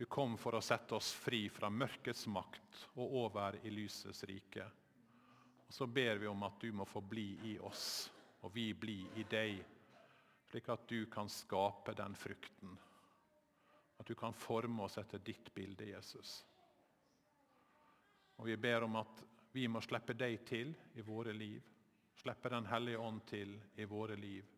Du 0.01 0.05
kom 0.05 0.33
for 0.37 0.55
å 0.57 0.63
sette 0.65 0.95
oss 0.97 1.11
fri 1.13 1.43
fra 1.53 1.69
mørkets 1.69 2.23
makt 2.25 2.77
og 2.95 3.11
over 3.19 3.59
i 3.61 3.69
lysets 3.69 4.23
rike. 4.25 4.63
Og 5.67 5.75
Så 5.77 5.85
ber 5.85 6.17
vi 6.17 6.25
om 6.25 6.41
at 6.41 6.57
du 6.57 6.71
må 6.73 6.87
få 6.89 7.03
bli 7.05 7.27
i 7.51 7.59
oss, 7.61 8.09
og 8.41 8.49
vi 8.55 8.71
bli 8.73 8.95
i 9.21 9.27
deg, 9.29 9.61
slik 10.49 10.71
at 10.73 10.87
du 10.89 11.05
kan 11.05 11.29
skape 11.29 11.93
den 11.93 12.17
frukten. 12.17 12.73
At 14.01 14.09
du 14.09 14.15
kan 14.17 14.33
forme 14.33 14.87
oss 14.89 14.97
etter 14.97 15.21
ditt 15.21 15.53
bilde, 15.53 15.91
Jesus. 15.93 16.33
Og 18.41 18.49
Vi 18.49 18.57
ber 18.57 18.89
om 18.89 18.97
at 19.05 19.23
vi 19.53 19.67
må 19.69 19.85
slippe 19.85 20.17
deg 20.17 20.41
til 20.49 20.73
i 20.97 21.05
våre 21.05 21.37
liv. 21.37 21.61
Slippe 22.17 22.49
Den 22.49 22.65
hellige 22.73 22.97
ånd 22.97 23.21
til 23.29 23.53
i 23.77 23.85
våre 23.85 24.17
liv. 24.17 24.49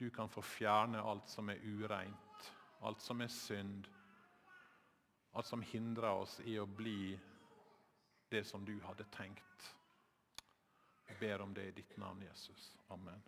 Du 0.00 0.08
kan 0.08 0.32
få 0.32 0.40
fjerne 0.40 1.04
alt 1.04 1.28
som 1.28 1.52
er 1.52 1.60
ureint, 1.60 2.52
alt 2.80 3.04
som 3.04 3.20
er 3.20 3.28
synd. 3.28 3.99
Alt 5.32 5.46
som 5.46 5.62
hindrer 5.62 6.10
oss 6.10 6.40
i 6.44 6.58
å 6.58 6.66
bli 6.66 7.18
det 8.30 8.44
som 8.44 8.64
du 8.64 8.76
hadde 8.86 9.06
tenkt. 9.14 9.74
Jeg 11.08 11.18
ber 11.20 11.42
om 11.42 11.54
det 11.54 11.68
i 11.68 11.76
ditt 11.82 11.96
navn, 11.98 12.22
Jesus. 12.22 12.72
Amen. 12.88 13.22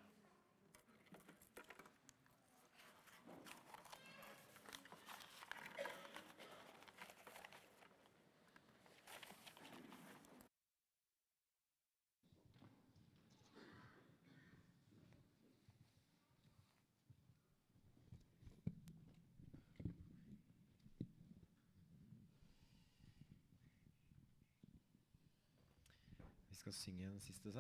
Vi 26.73 27.51